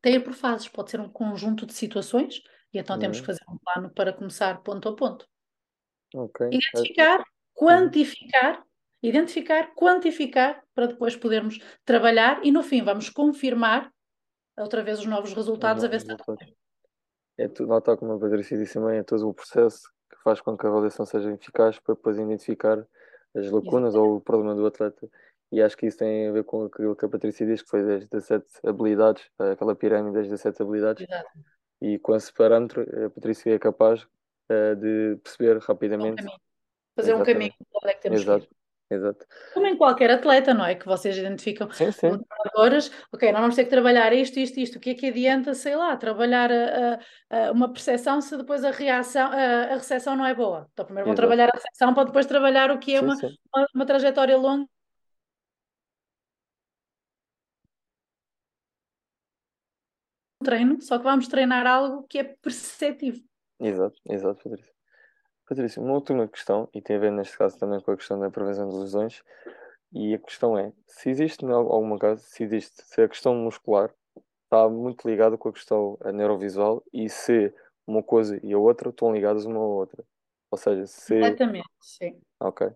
[0.00, 2.40] tem por fases, pode ser um conjunto de situações
[2.72, 3.00] e então uhum.
[3.00, 5.26] temos que fazer um plano para começar ponto a ponto.
[6.14, 6.48] Okay.
[6.48, 7.24] Identificar,
[7.54, 8.64] quantificar
[9.02, 13.90] identificar, quantificar, para depois podermos trabalhar e no fim vamos confirmar
[14.58, 16.52] outra vez os novos resultados, os novos a ver se
[17.38, 20.42] é tudo, lá está como a Patrícia disse também, é todo o processo que faz
[20.42, 22.86] com que a avaliação seja eficaz para depois identificar
[23.34, 23.96] as lacunas Exatamente.
[23.96, 25.08] ou o problema do atleta.
[25.52, 27.82] E acho que isso tem a ver com aquilo que a Patrícia diz, que foi
[27.82, 31.06] das 17 habilidades, aquela pirâmide das 17 habilidades.
[31.08, 31.30] Exato.
[31.82, 36.22] E com esse parâmetro, a Patrícia é capaz uh, de perceber rapidamente.
[36.24, 36.30] Um
[36.94, 37.20] Fazer Exatamente.
[37.20, 38.46] um caminho onde é que temos Exato.
[38.46, 38.60] que ir.
[38.92, 39.24] Exato.
[39.54, 40.74] Como em qualquer atleta, não é?
[40.74, 42.08] Que vocês identificam Sim, sim.
[43.12, 44.76] ok, nós vamos ter que trabalhar isto, isto, isto.
[44.76, 46.98] O que é que adianta, sei lá, trabalhar a,
[47.30, 50.68] a, a uma percepção se depois a reação, a, a recepção não é boa?
[50.72, 51.28] Então primeiro vão Exato.
[51.28, 53.14] trabalhar a recepção para depois trabalhar o que é Sim, uma,
[53.54, 54.66] uma, uma trajetória longa.
[60.42, 63.22] Treino, só que vamos treinar algo que é perceptivo.
[63.58, 64.72] Exato, exato, Patrícia.
[65.48, 68.30] Patrícia, uma última questão, e tem a ver neste caso também com a questão da
[68.30, 69.22] prevenção de lesões,
[69.92, 73.34] e a questão é, se existe em al- alguma caso, se existe, se a questão
[73.34, 73.92] muscular
[74.44, 77.52] está muito ligada com a questão eh, neurovisual e se
[77.86, 80.04] uma coisa e a outra estão ligadas uma à outra.
[80.50, 81.14] Ou seja, se...
[81.14, 82.20] Completamente, sim.
[82.40, 82.68] Ok,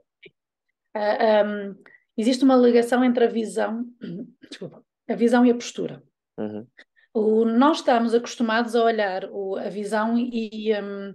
[0.95, 1.77] Ah, ahm,
[2.17, 3.85] existe uma ligação entre a visão,
[4.49, 6.03] desculpa, a visão e a postura.
[6.39, 6.67] uhum,
[7.15, 11.15] O, nós estamos acostumados a olhar o- a visão e, hum,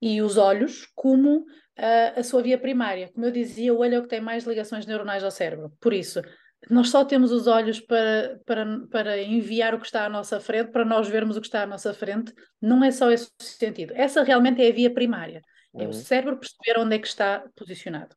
[0.00, 1.44] e os olhos como
[1.76, 3.10] ah, a sua via primária.
[3.12, 5.72] Como eu dizia, o olho é o que tem mais ligações neuronais ao cérebro.
[5.80, 6.22] Por isso,
[6.70, 10.70] nós só temos os olhos para, para, para enviar o que está à nossa frente,
[10.70, 12.32] para nós vermos o que está à nossa frente.
[12.62, 13.92] Não é só esse sentido.
[13.96, 15.42] Essa realmente é a via primária.
[15.76, 18.14] É o uhum, cérebro perceber onde é que está posicionado.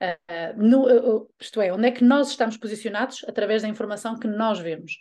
[0.00, 4.26] Ah, no- ah, isto é, onde é que nós estamos posicionados através da informação que
[4.26, 4.92] nós vemos.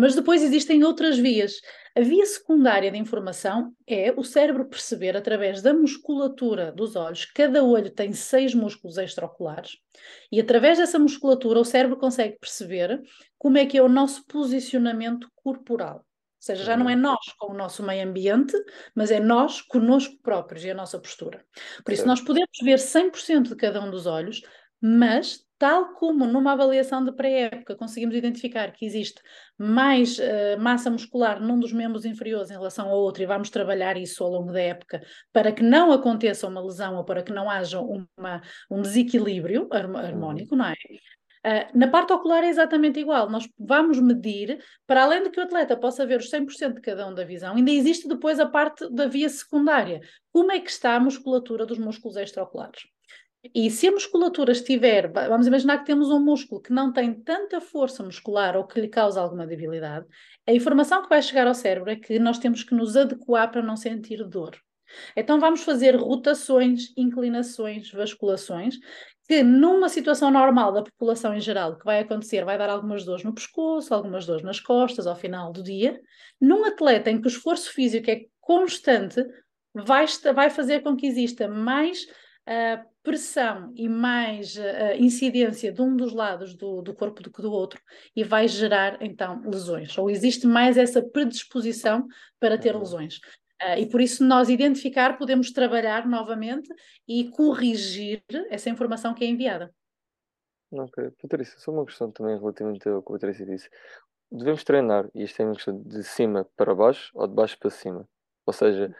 [0.00, 1.60] Mas depois existem outras vias.
[1.94, 7.62] A via secundária de informação é o cérebro perceber, através da musculatura dos olhos, cada
[7.62, 9.76] olho tem seis músculos extraoculares,
[10.32, 13.02] e através dessa musculatura o cérebro consegue perceber
[13.36, 15.96] como é que é o nosso posicionamento corporal.
[15.96, 16.02] Ou
[16.38, 18.56] seja, já não é uhum, nós com o nosso meio ambiente,
[18.94, 21.44] mas é nós conosco próprios e a nossa postura.
[21.84, 24.40] Por isso, nós podemos ver 100% de cada um dos olhos,
[24.80, 29.20] mas, tal como numa avaliação de pré-época conseguimos identificar que existe
[29.58, 33.98] mais eh, massa muscular num dos membros inferiores em relação ao outro, e vamos trabalhar
[33.98, 37.50] isso ao longo da época para que não aconteça uma lesão ou para que não
[37.50, 38.40] haja uma,
[38.70, 40.74] um desequilíbrio uhum, harmónico, não é?
[41.44, 43.28] Ah, na parte ocular é exatamente igual.
[43.28, 47.06] Nós vamos medir, para além de que o atleta possa ver os 100% de cada
[47.06, 50.00] um da visão, ainda existe depois a parte da via secundária.
[50.32, 52.80] Como é que está a musculatura dos músculos extraoculares?
[53.54, 57.14] E se a musculatura estiver, va- vamos imaginar que temos um músculo que não tem
[57.14, 60.06] tanta força muscular ou que lhe causa alguma debilidade,
[60.46, 63.62] a informação que vai chegar ao cérebro é que nós temos que nos adequar para
[63.62, 64.58] não sentir dor.
[65.16, 68.76] Então vamos fazer rotações, inclinações, vasculações,
[69.26, 73.24] que numa situação normal da população em geral, que vai acontecer, vai dar algumas dores
[73.24, 75.98] no pescoço, algumas dores nas costas ao final do dia.
[76.40, 79.24] Num atleta em que o esforço físico é constante,
[79.72, 82.04] vai, vai fazer com que exista mais
[82.46, 87.42] ah, pressão e mais ah, incidência de um dos lados do, do corpo do que
[87.42, 87.80] do outro
[88.14, 89.96] e vai gerar então lesões.
[89.98, 92.06] Ou existe mais essa predisposição
[92.38, 92.80] para ter uhum.
[92.80, 93.20] lesões.
[93.60, 96.68] Ah, e por isso nós identificar, podemos trabalhar novamente
[97.06, 99.72] e corrigir essa informação que é enviada.
[100.72, 103.68] Ok, Patrícia, só uma questão também relativamente ao que a Patrícia disse.
[104.30, 107.70] Devemos treinar, e isto é uma questão de cima para baixo ou de baixo para
[107.70, 108.08] cima?
[108.46, 108.94] Ou seja,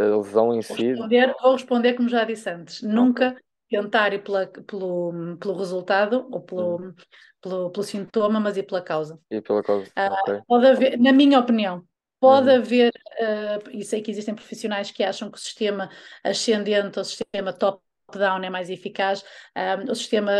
[0.00, 0.84] a lesão em Vou si.
[0.88, 3.36] responder, vou responder como já disse antes, nunca
[3.68, 6.42] tentar ir pela- pelo, pelo resultado ou Hum.
[6.42, 6.94] pelo,
[7.40, 9.20] pelo, pelo sintoma, mas ir pela causa.
[9.30, 9.90] E pela causa.
[9.94, 10.40] Ah, Ok.
[10.46, 11.84] Pode haver, na minha opinião,
[12.20, 12.56] pode Uhum.
[12.56, 15.90] haver, ah, e sei que existem profissionais que acham que o sistema
[16.24, 19.24] ascendente ou o sistema top-down é mais eficaz,
[19.54, 20.32] ah, o sistema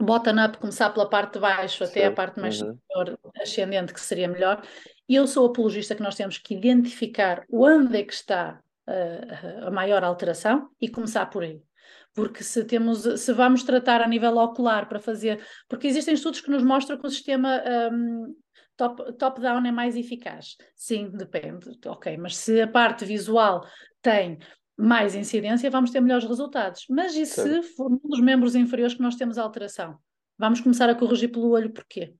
[0.00, 2.78] bottom-up, começar pela parte de baixo até a parte mais Uhum.
[2.88, 4.62] superior, ascendente, que seria melhor.
[5.08, 8.60] Eu sou apologista que nós temos que identificar onde é que está
[9.66, 11.62] a maior alteração e começar por aí.
[12.14, 16.50] Porque se temos, se vamos tratar a nível ocular para fazer, porque existem estudos que
[16.50, 17.62] nos mostram que o sistema
[17.92, 18.34] hum,
[18.76, 20.56] top, top-down é mais eficaz.
[20.74, 23.64] Sim, depende, ok, mas se a parte visual
[24.02, 24.38] tem
[24.76, 26.86] mais incidência, vamos ter melhores resultados.
[26.88, 27.62] Mas e se Certo.
[27.76, 29.98] for um dos membros inferiores que nós temos alteração?
[30.38, 32.14] Vamos começar a corrigir pelo olho, porquê?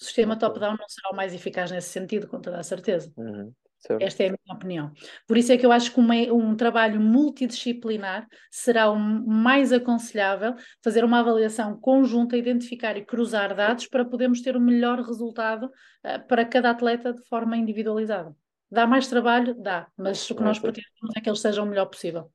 [0.00, 0.48] O sistema Ok.
[0.48, 3.12] top-down não será o mais eficaz nesse sentido, com toda a certeza.
[3.16, 3.52] Uhum.
[3.84, 4.00] Certo.
[4.00, 4.92] Esta é a minha opinião.
[5.26, 10.54] Por isso é que eu acho que uma- um trabalho multidisciplinar será o mais aconselhável
[10.84, 15.68] fazer uma avaliação conjunta, identificar e cruzar dados para podermos ter o melhor resultado
[16.04, 18.34] eh, para cada atleta de forma individualizada.
[18.70, 19.54] Dá mais trabalho?
[19.54, 22.30] Dá, mas o que nós pretendemos é que eles sejam o melhor possível.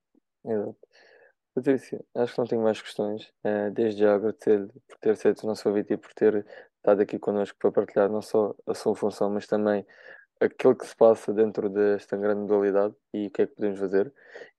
[0.45, 0.77] Exato.
[1.55, 3.31] Patrícia, acho que não tenho mais questões.
[3.43, 6.45] Eh, desde já agradecer por ter aceito o nosso convite e por ter
[6.75, 9.83] estado aqui connosco para partilhar não só a sua função, mas também
[10.39, 14.13] aquilo que se passa dentro desta grande modalidade e o que é que podemos fazer.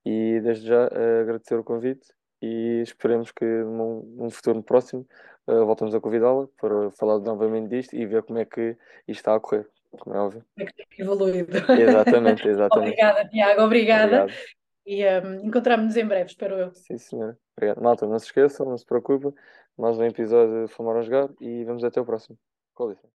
[0.05, 2.07] E desde já eh, agradecer o convite
[2.41, 5.05] e esperemos que num, num futuro próximo
[5.47, 8.77] eh, voltamos a convidá-la para falar novamente disto e ver como é que
[9.07, 9.67] isto está a correr,
[9.99, 10.45] como é óbvio.
[10.57, 11.57] É que tem evoluído.
[11.57, 12.91] Exatamente, exatamente.
[12.91, 14.23] Obrigada, Tiago, obrigada.
[14.23, 14.39] Obrigado.
[14.85, 16.73] e um, encontramos-nos em breve, espero eu.
[16.73, 17.37] Sim, senhora.
[17.57, 17.81] Obrigado.
[17.81, 19.33] Malta, não se esqueçam, não se preocupem.
[19.77, 22.37] Mais um episódio de Fumar a Jogar e vamos até o próximo.
[22.73, 23.07] Com licença.